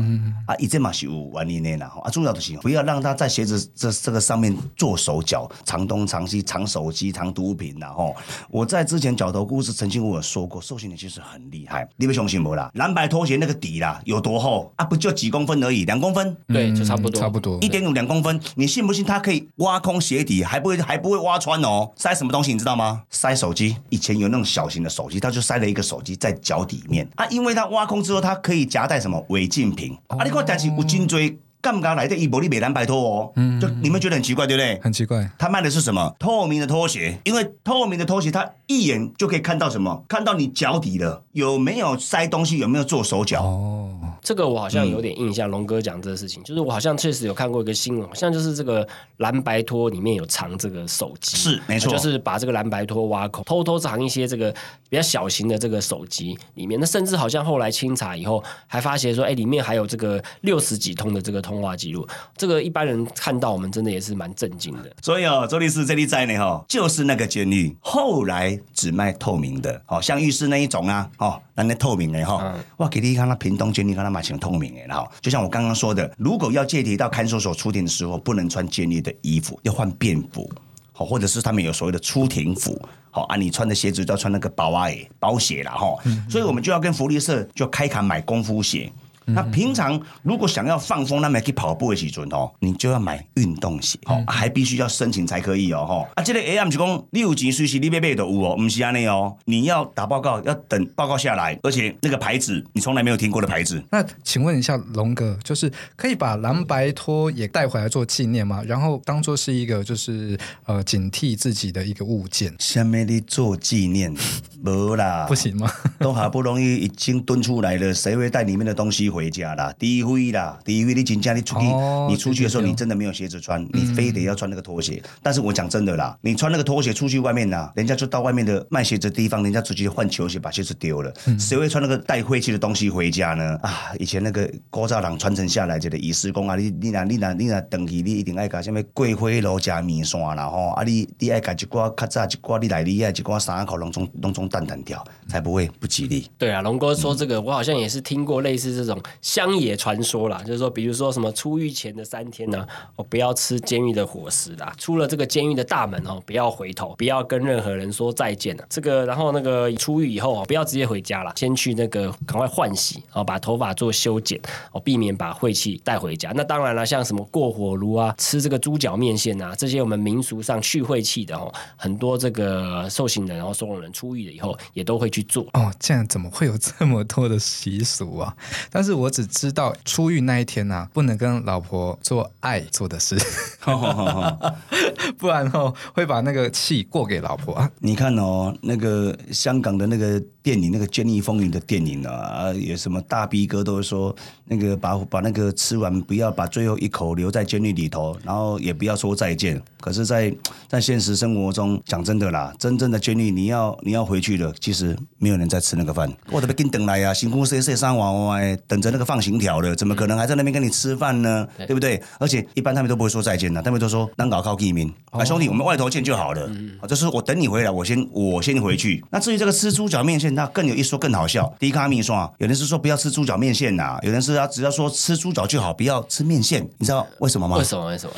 [0.46, 1.92] 啊，一这嘛是有原因的啦。
[2.02, 7.94] 啊，重要的是不要让他在鞋子这这个上面做手脚，藏东藏西，藏手机，藏毒品啦。
[7.96, 8.12] 哦，
[8.50, 9.91] 我在之前角头故事曾。
[10.00, 12.70] 我有说过，受刑人其实很厉害，你不相信不啦？
[12.74, 14.84] 蓝白拖鞋那个底啦有多厚啊？
[14.84, 18.40] 不就几公分而已，两公分，对，就差不多，差不多一点五两公分。
[18.54, 21.90] 你信不信它可以挖空鞋底，还不会还不会挖穿哦？
[21.96, 23.02] 塞什么东西你知道吗？
[23.10, 23.76] 塞手机。
[23.88, 30.22] 以前有那种小型的手机，它就塞了一个手机在脚底面啊，因为它挖空之后，它可以夹带什么违禁品啊？
[30.24, 31.38] 你看，但是有颈椎。
[31.62, 34.80] 干嘛来的伊伯利美蓝白拖哦，嗯就你们觉得很奇怪对不对？
[34.82, 35.30] 很奇怪。
[35.38, 36.14] 他卖的是什么？
[36.18, 40.04] 透明的拖鞋，因为透明的拖鞋，他一眼就可以看到什么？
[40.08, 43.44] 看到你脚底的有没有塞东西，有没有做手脚？
[43.44, 45.48] 哦，这个我好像有点印象。
[45.48, 48.84] 龙哥讲这个事情，就是我好像确实有看过一个新闻，好像就是这个
[49.18, 54.52] 蓝白拖里面有藏这个手机，是没错，就是把这个蓝白拖挖空，偷偷藏一些这个
[54.88, 56.80] 比较小型的这个手机里面。
[56.80, 61.51] 那甚至好像后来清查以后，还发现说，哎，里面还有这个六十几通的这个通。
[61.52, 64.90] 通话记录，这个一般人看到我们真的也是蛮震惊的。
[65.02, 80.50] 所以哦，周律师这里在呢哈，就是那个监狱后来只卖透明的，哦，像浴室那一种啊，哦，那那透明的哈，哇，给你看那屏东监狱看他买成透明的哈，就像我刚刚说的，如果要借题到看守所出庭的时候，不能穿监狱的衣服，要换便服，
[80.92, 82.80] 好，或者是他们有所谓的出庭服，
[83.10, 84.88] 好，啊，你穿的鞋子就要穿那个薄袜
[85.18, 85.96] 包鞋了哈，
[86.30, 88.90] 所以我们就要跟福利社就开卡买功夫鞋。
[89.26, 96.08] 那平常如果想要放风，那么去跑步的时阵哦，你就要买运动鞋，哦，还必须要申请才可以哦，哈。
[96.14, 103.82] 啊，这个 AM 是讲你有钱随时你买买都有哦，不是安尼哦，你要打报告要等报告下来，而且那个牌子你从来没有听过的牌子。
[103.90, 108.62] 那请问一下龙哥，就是可以把蓝白拖也带回来做纪念吗？
[108.66, 112.54] 然后当做是一个就是呃警惕自己的一个物件。
[112.58, 114.14] 下面的做纪念，
[114.62, 115.70] 没啦，不行吗？
[115.98, 119.11] 都好不容易已经蹲出来了，谁会带里面的东西？
[119.12, 125.00] 回家啦，第一回啦，第一回你真正你出去，哦你出去的时候你真的没有鞋子穿，你非得要穿那个拖鞋。
[125.22, 133.58] 但是我讲真的啦，你穿那个拖鞋出去外面呐，人家就到外面的卖鞋子的地方，人家直接换球鞋把鞋子丢了，谁会穿那个带晦气的东西回家呢？
[133.62, 146.30] 啊，以前那个古早人传承下来这个仪式讲啊，你你若你若你若等去，你一定爱搞什么桂花楼加面线啦吼，啊你你爱搞一寡较早一寡你来你爱一寡衫裤拢总拢总淡淡掉，才不会不吉利。
[146.38, 158.64] 对啊，龙哥说这个，我好像也是听过类似这种乡野传说啦，就是说，比如说什么出狱前的三天呢、哦，不要吃监狱的伙食啦，出了这个监狱的大门哦，不要回头，不要跟任何人说再见了。
[158.68, 164.40] 这个，然后那个出狱以后哦，不要直接回家了，先去那个赶快换洗哦，把头发做修剪
[164.72, 166.32] 哦，避免把晦气带回家。
[166.34, 175.44] 那当然了，像什么过火炉啊，吃这个猪脚面线啊，这些我们民俗上去晦气的哦，很多这个受刑人然后收容人出狱了以后，也都会去做。
[175.54, 178.34] 哦，这样怎么会有这么多的习俗啊？
[178.70, 183.16] 但是我只知道出狱那一天呐、啊，不能跟老婆做爱做的事，
[185.18, 187.70] 不然哦会把那个气过给老婆啊。
[187.78, 194.14] 你看哦，那个香港的那个电影，那个《监狱风云》的电影啊，啊，有什么大逼哥都会说，
[194.46, 199.60] 那个把把那个吃完，不要把最后一口留在监狱里头，然后也不要说再见。
[199.80, 200.34] 可是在，
[200.68, 206.12] 在现实生活中，讲真的啦，真正的监狱，你要你要回去了，其实没有人在吃那个饭。
[206.30, 211.46] 我都被跟等来呀，辛苦谁谁上网哇，等着那个放行条的，怎么可能还在那边跟你吃饭呢？
[211.66, 212.00] 对不对？
[212.18, 216.50] 而且一般他们都不会说再见的，他们都说难搞靠地名，啊兄弟，我们外头见就好了。
[216.80, 219.04] 啊，就是我等你回来，我先我先回去。
[219.10, 221.52] 那至于这个吃猪脚面线，那更有一说更好笑。
[221.58, 226.62] 低卡米说啊，有人是说不要吃猪脚面线呐、有人是要只要说吃猪脚就好，不要吃面线。
[226.78, 227.56] 你知道为什么吗？
[227.56, 227.86] 为什么？
[227.86, 228.12] 为什么？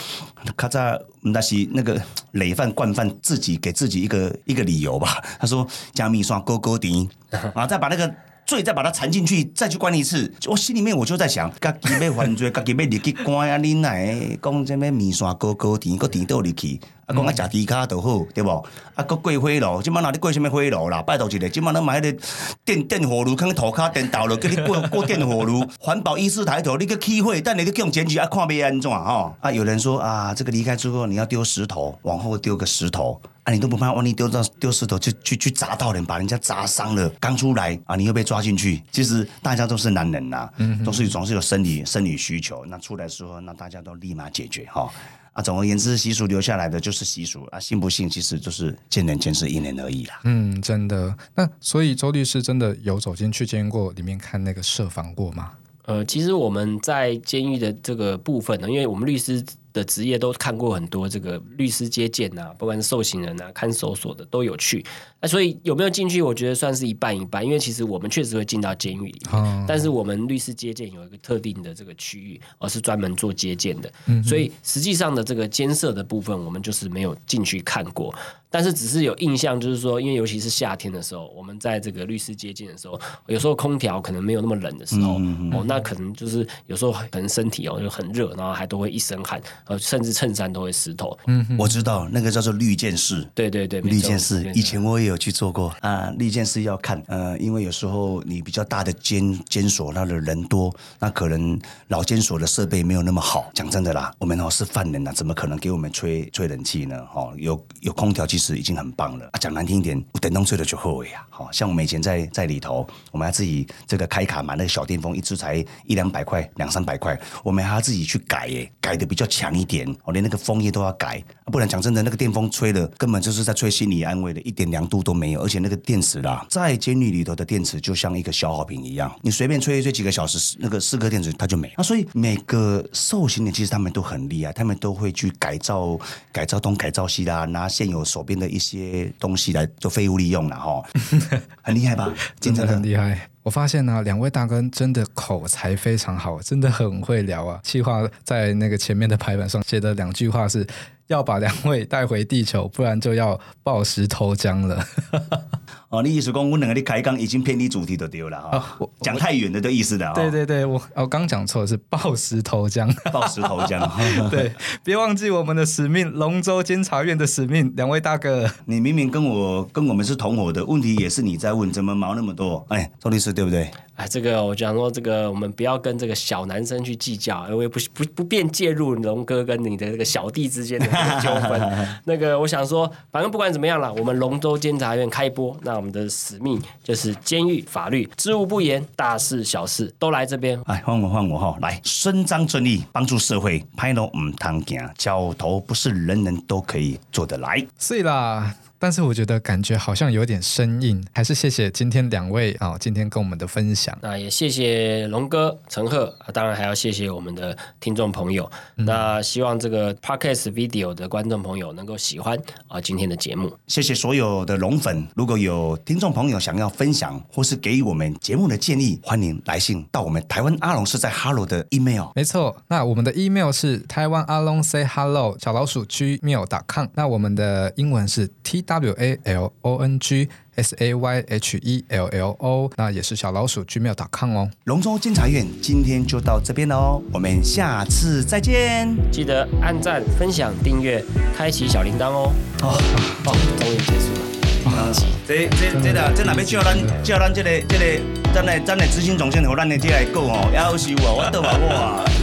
[0.56, 2.00] 咔嚓，那是那个
[2.32, 5.22] 累犯惯犯自己给自己一个一个理由吧。
[5.40, 7.08] 他说加蜜蒜勾勾丁，
[7.54, 8.14] 啊，再把那个。
[8.46, 10.30] 罪再把它缠进去，再去关一次。
[10.48, 13.56] 我心里面我就在想，家己要犯罪，家己要入去关啊！
[13.56, 18.64] 你奶讲这么面线高高甜，个甜到入去，啊，讲啊食猪骹就好，对无？
[18.94, 21.02] 啊，搁过火炉，即摆哪里过什么火炉啦？
[21.02, 22.22] 拜托一个，即摆咱买迄个
[22.64, 25.64] 电电火炉，放涂骹电倒了，叫你过过电火炉。
[25.78, 29.34] 环保意识抬头，你个起火，但你去用检举啊，看要安怎吼？
[29.40, 33.20] 啊，有人说啊，这个离开之后你要丢石头，往后丢个石头。
[33.44, 38.82] 啊，你都不怕万一丢到丢石头，就去去砸到人，把人家砸伤了，刚出来啊，你又被抓进去。
[38.90, 42.64] 其实大家都是男人呐、嗯都是总是有生理生理需求。
[42.66, 44.90] 那出来时候，那大家都立马解决哈。
[45.34, 50.20] 啊，总而言之，习俗留下来的就是习俗啊，信不信其实就是见仁见智，因人而异啦。
[50.24, 51.14] 嗯，真的。
[51.34, 55.52] 那所以周律师真的有走进去监狱过里面看那个设防过吗？
[55.86, 59.44] 呃，其实我们在监狱的这个部分呢，因为我们律师
[59.74, 64.82] 的职业都看过很多这个律师接见啊，不管是受刑人啊、看守所的都有去。
[65.20, 78.14] 那所以有没有进去，我觉得算是一半一半，因为其实我们确实会进到监狱里面，哦但是我们律师接见有一个特定的这个区域，而是专门做接见的，所以实际上的这个监舍的部分，我们就是没有进去看过。
[78.54, 82.96] 但是只是有印象，就是说，因为尤其是夏天的时候，我们在这个律师接近的时候，
[83.26, 85.14] 有时候空调可能没有那么冷的时候，
[85.50, 91.18] 哦，那可能就是有时候可能身体哦就很热，然后还都会一身汗，呃，甚至衬衫都会湿透。
[91.26, 93.26] 嗯，我知道那个叫做绿箭式。
[93.34, 96.12] 对对对，绿箭式没，错以前我也有去做过啊。
[96.16, 103.50] 绿箭式要看，呃，因为有时候你比较大的监监所，那的人多，那可能老监所的设备没有那么好。
[103.52, 106.96] 讲真的啦，我们哦是犯人呐，怎么可能给我们吹吹冷气呢？
[107.16, 109.26] 哦，有有空调其实是已经很棒了。
[109.32, 111.24] 啊，讲难听一点，我等动吹的就后悔呀。
[111.30, 131.74] 好、像我们以前在在里头，我们还自己这个开卡买那个小电风，一支才一两百块、两三百块，我们还要自己去改耶，改的比较强一点，我、连那个风叶都要改，不然讲真的，那个电风吹的根本就是在吹心理安慰的，一点凉度都没有，而且那个电池啦，在监狱里头的电池就像一个消耗品一样，你随便吹一吹几个小时，那个四颗电池它就没了。
[131.78, 135.98] 那所以每个受刑人其实他们都很厉害，他们都会去改造、
[136.32, 140.82] 改造东、改造西啦，拿现有手边的一些东西来做废物利用了哈，
[141.62, 142.12] 很厉害吧？
[142.40, 143.28] 真的很厉害。
[143.42, 147.60] 我发现呢、两位大哥真的口才非常好，真的很会聊啊。
[147.62, 150.66] 计划在那个前面的排版上写的两句话是
[151.08, 154.84] 要把两位带回地球，不然就要抱石头浆了。
[155.90, 162.92] 哦，你意思讲我两个你开讲已经偏离主题就丢了哈啊我，讲太远的的意思的哈，对对对，我我刚讲错，是抱石头浆。
[163.12, 163.88] 抱石头浆。
[164.28, 164.52] 对，
[164.82, 167.72] 别忘记我们的使命，龙舟监察院的使命。
[167.76, 172.66] 两位大哥，你明明跟我跟我们是同伙的，问题也是你在问，怎么毛那么多？
[172.70, 173.70] 哎，周律师对不对？
[173.94, 180.86] 哎，这个我讲说，这个我们不要跟这个小男生去计较，因为不不不便介入龙哥跟你的这个小弟之间的
[181.20, 181.98] 纠纷。
[182.04, 190.60] 那个，我想说，反正不管怎么样了，我们龙州监察院开播，那我们的使命就是监狱法律，知无不言，大事小事都来这边。
[190.66, 197.66] 哎，换我换我哈，来伸张正义，帮助社会，拍龙唔贪行，脚头不是人人都可以做得来。
[197.78, 198.54] 是啦。
[198.84, 203.96] 但是我觉得感觉好像有点生硬，还是谢谢今天两位啊，今天跟我们的分享。
[204.02, 208.46] 那也谢谢龙哥陈赫，当然还要谢谢我们的听众朋友。
[208.74, 213.50] 那希望这个 podcast video 的观众朋友能够喜欢啊今天的节目。
[213.68, 222.08] 谢谢所有的龙粉，如果有听众朋友想要分享或是给予我们节目的建议，欢迎来信到我们台湾阿龙是在 Hello 的 email。
[222.14, 226.88] 没错，那我们的 email 是台湾阿龙 say hello 小老鼠 gmail.com。
[226.92, 228.62] 那我们的英文是 t。
[228.73, 234.50] W A L O N G S A Y H E L L O，那也是小老鼠 gmail.com 哦。
[234.64, 238.88] 龙州监察院今天就到这边喽，我们下次再见。
[239.10, 241.04] 记得按赞、分享、订阅、
[241.36, 242.32] 开启小铃铛哦。
[242.62, 242.80] 哦
[243.26, 244.20] 哦，终于结束了。
[244.64, 244.90] 啊，
[245.28, 248.00] 这这这啦，这若要叫咱叫咱这个这个
[248.32, 251.68] 咱的咱的执行总监和咱的这来过哦，要求我，我倒话我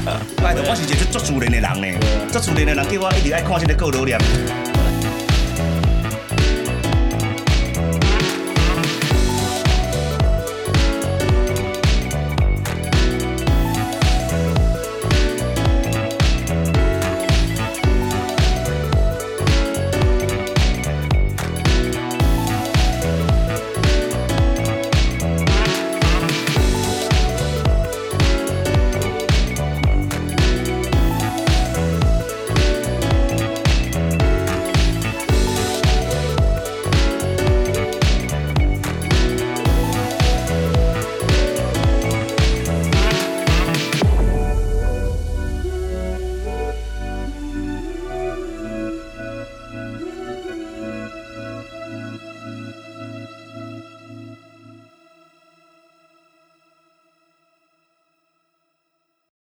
[0.10, 4.20] 啊，拜托，我是一个做自然的人呢，做自然的人叫我一直爱看这个过流量。